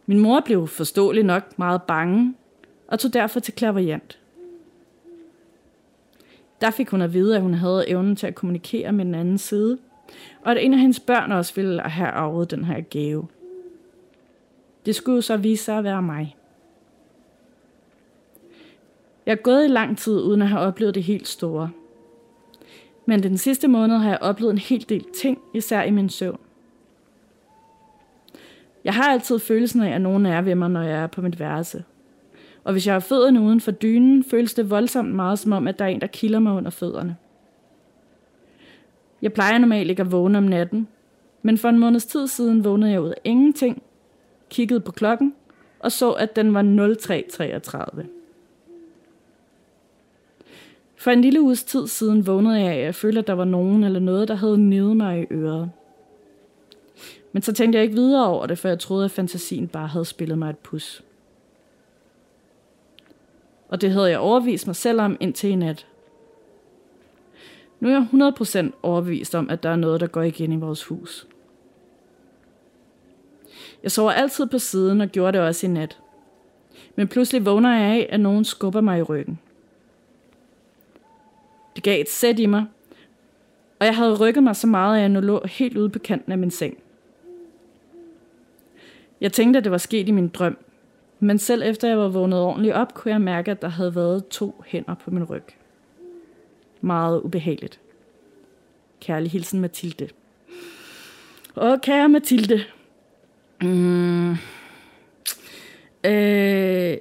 Min 0.06 0.18
mor 0.18 0.40
blev 0.40 0.68
forståelig 0.68 1.24
nok 1.24 1.58
meget 1.58 1.82
bange 1.82 2.34
og 2.88 2.98
tog 2.98 3.12
derfor 3.12 3.40
til 3.40 3.54
klaverjant. 3.54 4.19
Der 6.60 6.70
fik 6.70 6.90
hun 6.90 7.02
at 7.02 7.12
vide, 7.12 7.36
at 7.36 7.42
hun 7.42 7.54
havde 7.54 7.88
evnen 7.88 8.16
til 8.16 8.26
at 8.26 8.34
kommunikere 8.34 8.92
med 8.92 9.04
den 9.04 9.14
anden 9.14 9.38
side, 9.38 9.78
og 10.42 10.52
at 10.52 10.64
en 10.64 10.72
af 10.72 10.78
hendes 10.80 11.00
børn 11.00 11.32
også 11.32 11.54
ville 11.54 11.80
have 11.80 12.08
arvet 12.08 12.50
den 12.50 12.64
her 12.64 12.80
gave. 12.80 13.26
Det 14.86 14.94
skulle 14.94 15.22
så 15.22 15.36
vise 15.36 15.64
sig 15.64 15.78
at 15.78 15.84
være 15.84 16.02
mig. 16.02 16.36
Jeg 19.26 19.32
er 19.32 19.36
gået 19.36 19.64
i 19.64 19.68
lang 19.68 19.98
tid 19.98 20.20
uden 20.20 20.42
at 20.42 20.48
have 20.48 20.60
oplevet 20.60 20.94
det 20.94 21.02
helt 21.02 21.28
store. 21.28 21.70
Men 23.06 23.22
den 23.22 23.38
sidste 23.38 23.68
måned 23.68 23.96
har 23.96 24.08
jeg 24.08 24.18
oplevet 24.20 24.52
en 24.52 24.58
hel 24.58 24.88
del 24.88 25.04
ting, 25.20 25.38
især 25.54 25.82
i 25.82 25.90
min 25.90 26.08
søvn. 26.08 26.40
Jeg 28.84 28.94
har 28.94 29.12
altid 29.12 29.38
følelsen 29.38 29.82
af, 29.82 29.94
at 29.94 30.00
nogen 30.00 30.26
er 30.26 30.42
ved 30.42 30.54
mig, 30.54 30.70
når 30.70 30.82
jeg 30.82 31.02
er 31.02 31.06
på 31.06 31.22
mit 31.22 31.40
værelse. 31.40 31.84
Og 32.64 32.72
hvis 32.72 32.86
jeg 32.86 32.94
har 32.94 33.00
fødderne 33.00 33.40
uden 33.40 33.60
for 33.60 33.70
dynen, 33.70 34.24
føles 34.24 34.54
det 34.54 34.70
voldsomt 34.70 35.14
meget 35.14 35.38
som 35.38 35.52
om, 35.52 35.68
at 35.68 35.78
der 35.78 35.84
er 35.84 35.88
en, 35.88 36.00
der 36.00 36.06
kilder 36.06 36.38
mig 36.38 36.52
under 36.52 36.70
fødderne. 36.70 37.16
Jeg 39.22 39.32
plejer 39.32 39.58
normalt 39.58 39.90
ikke 39.90 40.02
at 40.02 40.12
vågne 40.12 40.38
om 40.38 40.44
natten, 40.44 40.88
men 41.42 41.58
for 41.58 41.68
en 41.68 41.78
måneds 41.78 42.06
tid 42.06 42.26
siden 42.26 42.64
vågnede 42.64 42.92
jeg 42.92 43.00
ud 43.00 43.08
af 43.08 43.20
ingenting, 43.24 43.82
kiggede 44.50 44.80
på 44.80 44.92
klokken 44.92 45.34
og 45.80 45.92
så, 45.92 46.10
at 46.10 46.36
den 46.36 46.54
var 46.54 46.62
0333. 46.62 48.06
For 50.96 51.10
en 51.10 51.20
lille 51.20 51.40
uges 51.40 51.64
tid 51.64 51.86
siden 51.86 52.26
vågnede 52.26 52.60
jeg 52.60 52.72
af, 52.72 52.76
at 52.78 52.84
jeg 52.84 52.94
følte, 52.94 53.18
at 53.18 53.26
der 53.26 53.32
var 53.32 53.44
nogen 53.44 53.84
eller 53.84 54.00
noget, 54.00 54.28
der 54.28 54.34
havde 54.34 54.58
nede 54.58 54.94
mig 54.94 55.20
i 55.20 55.26
øret. 55.30 55.70
Men 57.32 57.42
så 57.42 57.52
tænkte 57.52 57.76
jeg 57.76 57.82
ikke 57.82 57.94
videre 57.94 58.26
over 58.26 58.46
det, 58.46 58.58
for 58.58 58.68
jeg 58.68 58.78
troede, 58.78 59.04
at 59.04 59.10
fantasien 59.10 59.68
bare 59.68 59.86
havde 59.86 60.04
spillet 60.04 60.38
mig 60.38 60.50
et 60.50 60.58
pus. 60.58 61.02
Og 63.70 63.80
det 63.80 63.90
havde 63.90 64.10
jeg 64.10 64.18
overvist 64.18 64.66
mig 64.66 64.76
selv 64.76 65.00
om 65.00 65.16
indtil 65.20 65.50
i 65.50 65.54
nat. 65.54 65.86
Nu 67.80 67.88
er 67.88 67.92
jeg 67.92 68.32
100% 68.68 68.70
overbevist 68.82 69.34
om, 69.34 69.50
at 69.50 69.62
der 69.62 69.68
er 69.68 69.76
noget, 69.76 70.00
der 70.00 70.06
går 70.06 70.22
igen 70.22 70.52
i 70.52 70.56
vores 70.56 70.84
hus. 70.84 71.26
Jeg 73.82 73.90
sover 73.90 74.10
altid 74.10 74.46
på 74.46 74.58
siden 74.58 75.00
og 75.00 75.08
gjorde 75.08 75.38
det 75.38 75.46
også 75.46 75.66
i 75.66 75.70
nat. 75.70 75.98
Men 76.96 77.08
pludselig 77.08 77.46
vågner 77.46 77.78
jeg 77.78 77.94
af, 77.94 78.08
at 78.10 78.20
nogen 78.20 78.44
skubber 78.44 78.80
mig 78.80 78.98
i 78.98 79.02
ryggen. 79.02 79.38
Det 81.76 81.82
gav 81.82 82.00
et 82.00 82.10
sæt 82.10 82.38
i 82.38 82.46
mig, 82.46 82.66
og 83.78 83.86
jeg 83.86 83.96
havde 83.96 84.16
rykket 84.16 84.42
mig 84.42 84.56
så 84.56 84.66
meget, 84.66 84.96
at 84.96 85.00
jeg 85.00 85.08
nu 85.08 85.20
lå 85.20 85.46
helt 85.46 85.76
ude 85.76 85.88
på 85.88 85.98
kanten 85.98 86.32
af 86.32 86.38
min 86.38 86.50
seng. 86.50 86.78
Jeg 89.20 89.32
tænkte, 89.32 89.58
at 89.58 89.64
det 89.64 89.72
var 89.72 89.78
sket 89.78 90.08
i 90.08 90.10
min 90.10 90.28
drøm, 90.28 90.56
men 91.20 91.38
selv 91.38 91.62
efter 91.62 91.88
jeg 91.88 91.98
var 91.98 92.08
vågnet 92.08 92.40
ordentligt 92.40 92.74
op, 92.74 92.94
kunne 92.94 93.12
jeg 93.12 93.20
mærke, 93.20 93.50
at 93.50 93.62
der 93.62 93.68
havde 93.68 93.94
været 93.94 94.28
to 94.28 94.62
hænder 94.66 94.94
på 94.94 95.10
min 95.10 95.24
ryg. 95.24 95.44
Meget 96.80 97.20
ubehageligt. 97.20 97.80
Kærlig 99.00 99.30
hilsen 99.30 99.60
Mathilde. 99.60 100.08
Og 101.54 101.80
kære 101.80 102.08
Mathilde. 102.08 102.64
Mm. 103.62 104.30
Øh, 106.04 106.96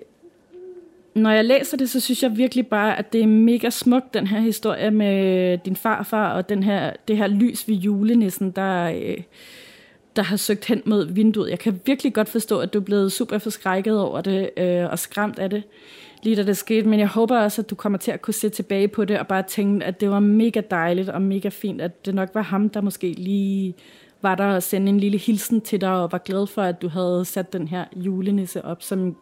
når 1.15 1.31
jeg 1.31 1.45
læser 1.45 1.77
det, 1.77 1.89
så 1.89 1.99
synes 1.99 2.23
jeg 2.23 2.37
virkelig 2.37 2.67
bare, 2.67 2.99
at 2.99 3.13
det 3.13 3.21
er 3.21 3.27
mega 3.27 3.69
smukt, 3.69 4.13
den 4.13 4.27
her 4.27 4.39
historie 4.39 4.91
med 4.91 5.57
din 5.57 5.75
farfar 5.75 6.33
og 6.33 6.49
den 6.49 6.63
her, 6.63 6.93
det 7.07 7.17
her 7.17 7.27
lys 7.27 7.67
ved 7.67 7.75
julenissen, 7.75 8.51
der, 8.51 8.91
øh, 8.91 9.17
der 10.19 10.25
har 10.25 10.37
søgt 10.37 10.65
hen 10.65 10.81
mod 10.85 11.05
vinduet. 11.05 11.49
Jeg 11.49 11.59
kan 11.59 11.81
virkelig 11.85 12.13
godt 12.13 12.29
forstå, 12.29 12.59
at 12.59 12.73
du 12.73 12.79
er 12.79 12.83
blevet 12.83 13.11
super 13.11 13.37
forskrækket 13.37 13.99
over 13.99 14.21
det 14.21 14.49
øh, 14.57 14.85
og 14.91 14.99
skræmt 14.99 15.39
af 15.39 15.49
det, 15.49 15.63
lige 16.23 16.35
da 16.35 16.43
det 16.43 16.57
skete. 16.57 16.87
Men 16.87 16.99
jeg 16.99 17.07
håber 17.07 17.39
også, 17.39 17.61
at 17.61 17.69
du 17.69 17.75
kommer 17.75 17.99
til 17.99 18.11
at 18.11 18.21
kunne 18.21 18.33
se 18.33 18.49
tilbage 18.49 18.87
på 18.87 19.05
det 19.05 19.19
og 19.19 19.27
bare 19.27 19.43
tænke, 19.43 19.85
at 19.85 20.01
det 20.01 20.09
var 20.09 20.19
mega 20.19 20.61
dejligt 20.71 21.09
og 21.09 21.21
mega 21.21 21.49
fint, 21.49 21.81
at 21.81 22.05
det 22.05 22.15
nok 22.15 22.29
var 22.33 22.41
ham, 22.41 22.69
der 22.69 22.81
måske 22.81 23.11
lige 23.11 23.75
var 24.21 24.35
der 24.35 24.45
og 24.45 24.63
sende 24.63 24.89
en 24.89 24.99
lille 24.99 25.17
hilsen 25.17 25.61
til 25.61 25.81
dig 25.81 25.91
og 25.91 26.11
var 26.11 26.17
glad 26.17 26.47
for, 26.47 26.61
at 26.61 26.81
du 26.81 26.87
havde 26.87 27.25
sat 27.25 27.53
den 27.53 27.67
her 27.67 27.85
julenisse 27.95 28.65
op, 28.65 28.83
som 28.83 29.15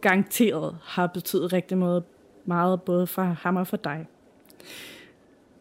garanteret 0.00 0.76
har 0.84 1.06
betydet 1.06 1.52
rigtig 1.52 1.78
meget, 1.78 2.02
meget 2.44 2.82
både 2.82 3.06
for 3.06 3.22
ham 3.22 3.56
og 3.56 3.66
for 3.66 3.76
dig. 3.76 4.06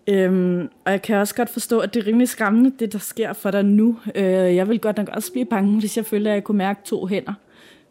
Øhm, 0.09 0.69
og 0.85 0.91
jeg 0.91 1.01
kan 1.01 1.17
også 1.17 1.35
godt 1.35 1.49
forstå, 1.49 1.79
at 1.79 1.93
det 1.93 2.03
er 2.03 2.07
rimelig 2.07 2.29
skræmmende, 2.29 2.71
det 2.79 2.93
der 2.93 2.99
sker 2.99 3.33
for 3.33 3.51
dig 3.51 3.65
nu. 3.65 3.97
Øh, 4.15 4.55
jeg 4.55 4.69
vil 4.69 4.79
godt 4.79 4.97
nok 4.97 5.09
også 5.09 5.31
blive 5.31 5.45
bange, 5.45 5.79
hvis 5.79 5.97
jeg 5.97 6.05
følte, 6.05 6.29
at 6.29 6.33
jeg 6.33 6.43
kunne 6.43 6.57
mærke 6.57 6.79
to 6.85 7.05
hænder 7.05 7.33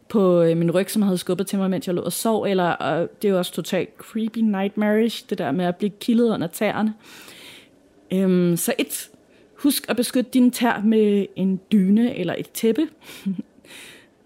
på 0.08 0.42
øh, 0.42 0.56
min 0.56 0.70
ryg, 0.70 0.90
som 0.90 1.02
havde 1.02 1.18
skubbet 1.18 1.46
til 1.46 1.58
mig, 1.58 1.70
mens 1.70 1.86
jeg 1.86 1.94
lå 1.94 2.02
og 2.02 2.12
sov. 2.12 2.42
Eller, 2.42 2.70
og 2.70 3.08
det 3.22 3.28
er 3.28 3.32
jo 3.32 3.38
også 3.38 3.52
totalt 3.52 3.88
creepy 3.98 4.38
nightmarish, 4.38 5.30
det 5.30 5.38
der 5.38 5.50
med 5.50 5.64
at 5.64 5.76
blive 5.76 5.90
kildet 5.90 6.30
under 6.30 6.46
tæerne. 6.46 6.94
Øhm, 8.12 8.56
så 8.56 8.72
et, 8.78 9.10
husk 9.54 9.86
at 9.88 9.96
beskytte 9.96 10.30
dine 10.30 10.50
tær 10.50 10.82
med 10.84 11.26
en 11.36 11.60
dyne 11.72 12.16
eller 12.16 12.34
et 12.38 12.50
tæppe. 12.50 12.88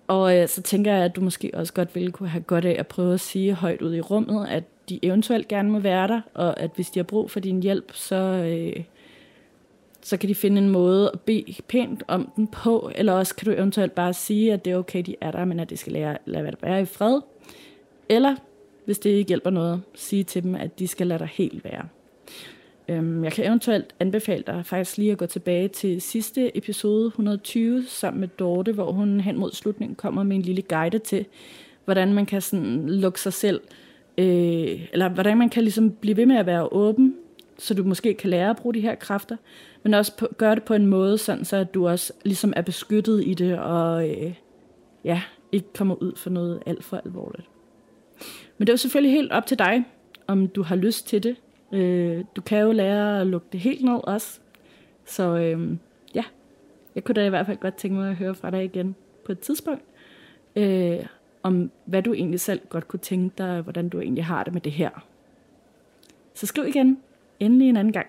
Og 0.07 0.39
øh, 0.39 0.49
så 0.49 0.63
tænker 0.63 0.93
jeg, 0.93 1.05
at 1.05 1.17
du 1.17 1.21
måske 1.21 1.51
også 1.55 1.73
godt 1.73 1.95
ville 1.95 2.13
kunne 2.13 2.29
have 2.29 2.43
godt 2.43 2.65
af 2.65 2.77
at 2.79 2.87
prøve 2.87 3.15
at 3.15 3.21
sige 3.21 3.55
højt 3.55 3.83
ud 3.83 3.95
i 3.95 4.01
rummet, 4.01 4.47
at 4.49 4.65
de 4.93 4.99
eventuelt 5.03 5.49
gerne 5.49 5.71
må 5.71 5.79
være 5.79 6.09
der, 6.09 6.21
og 6.35 6.61
at 6.61 6.71
hvis 6.75 6.91
de 6.91 6.99
har 6.99 7.05
brug 7.05 7.31
for 7.31 7.41
din 7.41 7.63
hjælp, 7.63 7.93
så, 7.95 8.17
øh, 8.17 8.85
så 10.03 10.17
kan 10.17 10.29
de 10.29 10.35
finde 10.35 10.63
en 10.63 10.69
måde 10.69 11.11
at 11.13 11.21
bede 11.21 11.55
pænt 11.69 12.03
om 12.09 12.33
den 12.37 12.47
på, 12.47 12.91
eller 12.95 13.13
også 13.13 13.37
kan 13.37 13.47
du 13.47 13.53
eventuelt 13.59 13.95
bare 13.95 14.15
sige, 14.15 14.53
at 14.53 14.65
det 14.65 14.73
er 14.73 14.77
okay, 14.77 15.03
de 15.03 15.17
er 15.21 15.31
der, 15.31 15.45
men 15.45 15.61
at 15.61 15.71
de 15.71 15.77
skal 15.77 15.93
lade, 15.93 16.19
lade 16.27 16.53
være 16.63 16.83
i 16.83 16.85
fred. 16.85 17.21
Eller, 18.09 18.37
hvis 18.85 18.99
det 18.99 19.11
ikke 19.11 19.29
hjælper 19.29 19.51
noget, 19.51 19.83
sige 19.95 20.25
til 20.25 20.43
dem, 20.43 20.55
at 20.55 20.79
de 20.79 20.89
skal 20.89 21.07
lade 21.07 21.19
dig 21.19 21.29
helt 21.33 21.65
være. 21.65 21.89
Øhm, 22.89 23.25
jeg 23.25 23.33
kan 23.33 23.47
eventuelt 23.47 23.95
anbefale 24.01 24.45
dig 24.47 24.67
faktisk 24.67 24.99
lige 24.99 25.13
at 25.13 25.19
gå 25.19 25.27
tilbage 25.27 25.69
til 25.69 26.03
sidste 26.03 26.57
episode 26.57 27.07
120 27.07 27.85
sammen 27.89 28.21
med 28.21 28.29
Dorte, 28.29 28.73
hvor 28.73 28.93
hun 28.93 29.21
hen 29.21 29.39
mod 29.39 29.53
slutningen 29.53 29.95
kommer 29.95 30.23
med 30.23 30.37
en 30.37 30.43
lille 30.43 30.63
guide 30.63 30.99
til, 30.99 31.27
hvordan 31.85 32.13
man 32.13 32.27
kan 32.27 32.41
sådan 32.41 32.89
lukke 32.89 33.21
sig 33.21 33.33
selv, 33.33 33.61
øh, 34.19 34.87
eller 34.93 35.09
hvordan 35.09 35.39
man 35.39 35.49
kan 35.49 35.63
ligesom 35.63 35.91
blive 35.91 36.17
ved 36.17 36.27
med 36.27 36.37
at 36.37 36.47
være 36.47 36.73
åben, 36.73 37.17
så 37.59 37.75
du 37.75 37.85
måske 37.85 38.15
kan 38.15 38.31
lære 38.31 38.51
at 38.51 38.57
bruge 38.57 38.75
de 38.75 38.81
her 38.81 38.95
kræfter, 38.95 39.37
men 39.83 39.95
også 39.95 40.17
på, 40.17 40.29
gøre 40.37 40.55
det 40.55 40.63
på 40.63 40.75
en 40.75 40.87
måde, 40.87 41.19
sådan 41.19 41.45
så 41.45 41.57
at 41.57 41.75
du 41.75 41.89
også 41.89 42.13
ligesom 42.25 42.53
er 42.57 42.63
beskyttet 42.63 43.27
i 43.27 43.35
det, 43.35 43.59
og 43.59 44.09
øh, 44.09 44.35
ja, 45.05 45.23
ikke 45.53 45.73
kommer 45.75 45.95
ud 45.95 46.17
for 46.17 46.31
noget 46.31 46.63
alt 46.67 46.85
for 46.85 46.97
alvorligt. 47.05 47.49
Men 48.59 48.67
det 48.67 48.69
er 48.69 48.73
jo 48.73 48.77
selvfølgelig 48.79 49.13
helt 49.13 49.33
op 49.33 49.47
til 49.47 49.59
dig, 49.59 49.85
om 50.27 50.49
du 50.49 50.63
har 50.63 50.77
lyst 50.77 51.07
til 51.07 51.23
det, 51.23 51.37
Øh, 51.73 52.25
du 52.37 52.41
kan 52.41 52.59
jo 52.59 52.73
lære 52.73 53.21
at 53.21 53.27
lukke 53.27 53.47
det 53.53 53.61
helt 53.61 53.85
ned 53.85 54.01
også. 54.05 54.41
Så 55.05 55.37
øh, 55.37 55.77
ja, 56.15 56.25
jeg 56.95 57.05
kunne 57.05 57.15
da 57.15 57.27
i 57.27 57.29
hvert 57.29 57.47
fald 57.47 57.59
godt 57.59 57.75
tænke 57.75 57.97
mig 57.97 58.11
at 58.11 58.17
høre 58.17 58.35
fra 58.35 58.51
dig 58.51 58.65
igen 58.65 58.95
på 59.25 59.33
et 59.33 59.39
tidspunkt. 59.39 59.83
Øh, 60.57 60.99
om 61.43 61.71
hvad 61.85 62.03
du 62.03 62.13
egentlig 62.13 62.41
selv 62.41 62.61
godt 62.69 62.89
kunne 62.89 63.01
tænke 63.01 63.35
dig, 63.39 63.61
hvordan 63.61 63.89
du 63.89 64.01
egentlig 64.01 64.25
har 64.25 64.45
det 64.45 64.53
med 64.53 64.61
det 64.61 64.73
her. 64.73 64.91
Så 66.35 66.47
skriv 66.47 66.67
igen, 66.67 66.99
endelig 67.41 67.69
en 67.69 67.77
anden 67.77 67.93
gang. 67.93 68.07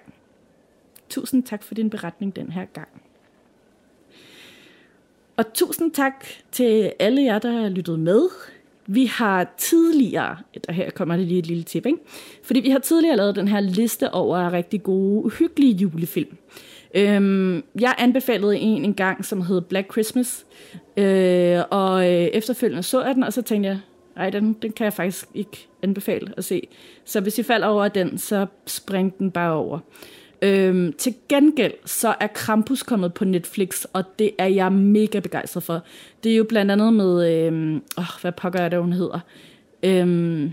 Tusind 1.09 1.43
tak 1.43 1.63
for 1.63 1.73
din 1.73 1.89
beretning 1.89 2.35
den 2.35 2.51
her 2.51 2.65
gang. 2.65 2.87
Og 5.37 5.53
tusind 5.53 5.91
tak 5.91 6.25
til 6.51 6.93
alle 6.99 7.23
jer, 7.23 7.39
der 7.39 7.51
har 7.51 7.69
lyttet 7.69 7.99
med. 7.99 8.29
Vi 8.87 9.05
har 9.05 9.53
tidligere, 9.57 10.37
der 10.67 10.73
her 10.73 10.89
kommer 10.89 11.17
det 11.17 11.27
lige 11.27 11.39
et 11.39 11.47
lille 11.47 11.63
tip, 11.63 11.85
ikke? 11.85 11.97
fordi 12.43 12.59
vi 12.59 12.69
har 12.69 12.79
tidligere 12.79 13.17
lavet 13.17 13.35
den 13.35 13.47
her 13.47 13.59
liste 13.59 14.13
over 14.13 14.53
rigtig 14.53 14.83
gode, 14.83 15.29
hyggelige 15.29 15.73
julefilm. 15.73 16.37
Øhm, 16.93 17.63
jeg 17.79 17.95
anbefalede 17.97 18.57
en 18.57 18.85
en 18.85 18.93
gang, 18.93 19.25
som 19.25 19.41
hed 19.41 19.61
Black 19.61 19.91
Christmas, 19.91 20.45
øh, 20.97 21.59
og 21.69 22.11
øh, 22.11 22.23
efterfølgende 22.23 22.83
så 22.83 23.03
jeg 23.03 23.15
den, 23.15 23.23
og 23.23 23.33
så 23.33 23.41
tænkte 23.41 23.69
jeg, 23.69 23.79
nej, 24.15 24.29
den, 24.29 24.53
den 24.61 24.71
kan 24.71 24.83
jeg 24.83 24.93
faktisk 24.93 25.25
ikke 25.33 25.67
anbefale 25.83 26.33
at 26.37 26.43
se. 26.43 26.67
Så 27.05 27.21
hvis 27.21 27.39
I 27.39 27.43
falder 27.43 27.67
over 27.67 27.87
den, 27.87 28.17
så 28.17 28.45
spring 28.67 29.17
den 29.19 29.31
bare 29.31 29.53
over. 29.53 29.79
Øhm, 30.41 30.93
til 30.93 31.15
gengæld 31.29 31.73
så 31.85 32.15
er 32.19 32.27
Krampus 32.27 32.83
kommet 32.83 33.13
på 33.13 33.25
Netflix, 33.25 33.83
og 33.93 34.03
det 34.19 34.31
er 34.37 34.47
jeg 34.47 34.71
mega 34.71 35.19
begejstret 35.19 35.63
for. 35.63 35.83
Det 36.23 36.31
er 36.31 36.35
jo 36.35 36.45
blandt 36.49 36.71
andet 36.71 36.93
med, 36.93 37.31
øhm, 37.31 37.81
åh, 37.97 38.05
hvad 38.21 38.31
pokker 38.31 38.59
er 38.59 38.69
det, 38.69 38.79
hun 38.79 38.93
hedder? 38.93 39.19
Øhm, 39.83 40.51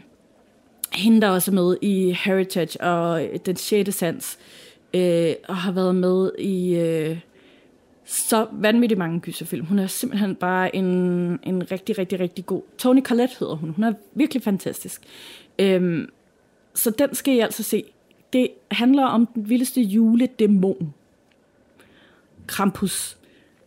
hende, 0.93 1.20
der 1.20 1.28
også 1.28 1.51
er 1.51 1.55
med 1.55 1.76
i 1.82 2.16
Heritage 2.24 2.80
og 2.80 3.22
Den 3.47 3.57
6. 3.57 3.95
Sans 3.95 4.38
øh, 4.95 5.34
og 5.49 5.57
har 5.57 5.72
været 5.72 5.95
med 5.95 6.30
i 6.38 6.74
øh, 6.78 7.18
så 8.05 8.47
vanvittigt 8.53 8.99
mange 8.99 9.20
gyserfilm. 9.20 9.66
Hun 9.66 9.78
er 9.78 9.86
simpelthen 9.86 10.34
bare 10.34 10.76
en, 10.76 10.84
en 11.43 11.70
rigtig, 11.70 11.99
rigtig, 11.99 12.20
rigtig 12.20 12.47
god... 12.47 12.62
Tony 12.78 13.03
Collette 13.03 13.36
hedder 13.41 13.55
hun. 13.55 13.70
Hun 13.70 13.84
er 13.84 13.93
virkelig 14.14 14.43
fantastisk. 14.43 15.03
Øh, 15.59 16.09
så 16.74 16.91
den 16.91 17.14
skal 17.14 17.34
I 17.34 17.38
altså 17.38 17.62
se. 17.62 17.84
Det 18.32 18.49
handler 18.70 19.05
om 19.05 19.26
den 19.26 19.49
vildeste 19.49 19.80
juledæmon. 19.80 20.95
Krampus. 22.47 23.18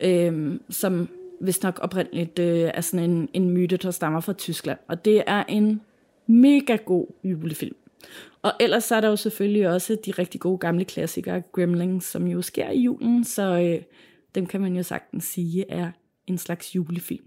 Øh, 0.01 0.59
som 0.69 1.09
vist 1.39 1.63
nok 1.63 1.79
oprindeligt 1.81 2.39
øh, 2.39 2.71
er 2.73 2.81
sådan 2.81 3.09
en, 3.09 3.29
en 3.33 3.49
myte, 3.49 3.77
der 3.77 3.91
stammer 3.91 4.19
fra 4.19 4.33
Tyskland. 4.33 4.79
Og 4.87 5.05
det 5.05 5.23
er 5.27 5.43
en 5.43 5.81
mega 6.27 6.75
god 6.75 7.07
julefilm. 7.23 7.75
Og 8.43 8.53
ellers 8.59 8.83
så 8.83 8.95
er 8.95 9.01
der 9.01 9.09
jo 9.09 9.15
selvfølgelig 9.15 9.69
også 9.69 9.97
de 10.05 10.11
rigtig 10.11 10.41
gode 10.41 10.57
gamle 10.57 10.85
klassikere, 10.85 11.41
Gremlings, 11.41 12.05
som 12.05 12.27
jo 12.27 12.41
sker 12.41 12.69
i 12.69 12.79
julen, 12.79 13.23
så 13.23 13.43
øh, 13.43 13.83
dem 14.35 14.45
kan 14.45 14.61
man 14.61 14.75
jo 14.75 14.83
sagtens 14.83 15.23
sige 15.23 15.65
er 15.69 15.91
en 16.27 16.37
slags 16.37 16.75
julefilm. 16.75 17.25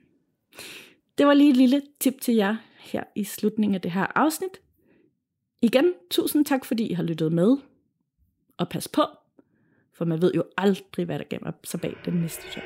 Det 1.18 1.26
var 1.26 1.34
lige 1.34 1.50
et 1.50 1.56
lille 1.56 1.82
tip 2.00 2.20
til 2.20 2.34
jer 2.34 2.56
her 2.78 3.04
i 3.14 3.24
slutningen 3.24 3.74
af 3.74 3.80
det 3.80 3.90
her 3.90 4.06
afsnit. 4.14 4.60
Igen, 5.62 5.92
tusind 6.10 6.44
tak 6.44 6.64
fordi 6.64 6.86
I 6.86 6.92
har 6.92 7.02
lyttet 7.02 7.32
med. 7.32 7.56
Og 8.58 8.68
pas 8.68 8.88
på, 8.88 9.02
for 9.92 10.04
man 10.04 10.22
ved 10.22 10.32
jo 10.34 10.44
aldrig, 10.56 11.04
hvad 11.04 11.18
der 11.18 11.24
gemmer 11.30 11.52
sig 11.64 11.80
bag 11.80 11.96
den 12.04 12.14
næste 12.14 12.42
job. 12.56 12.64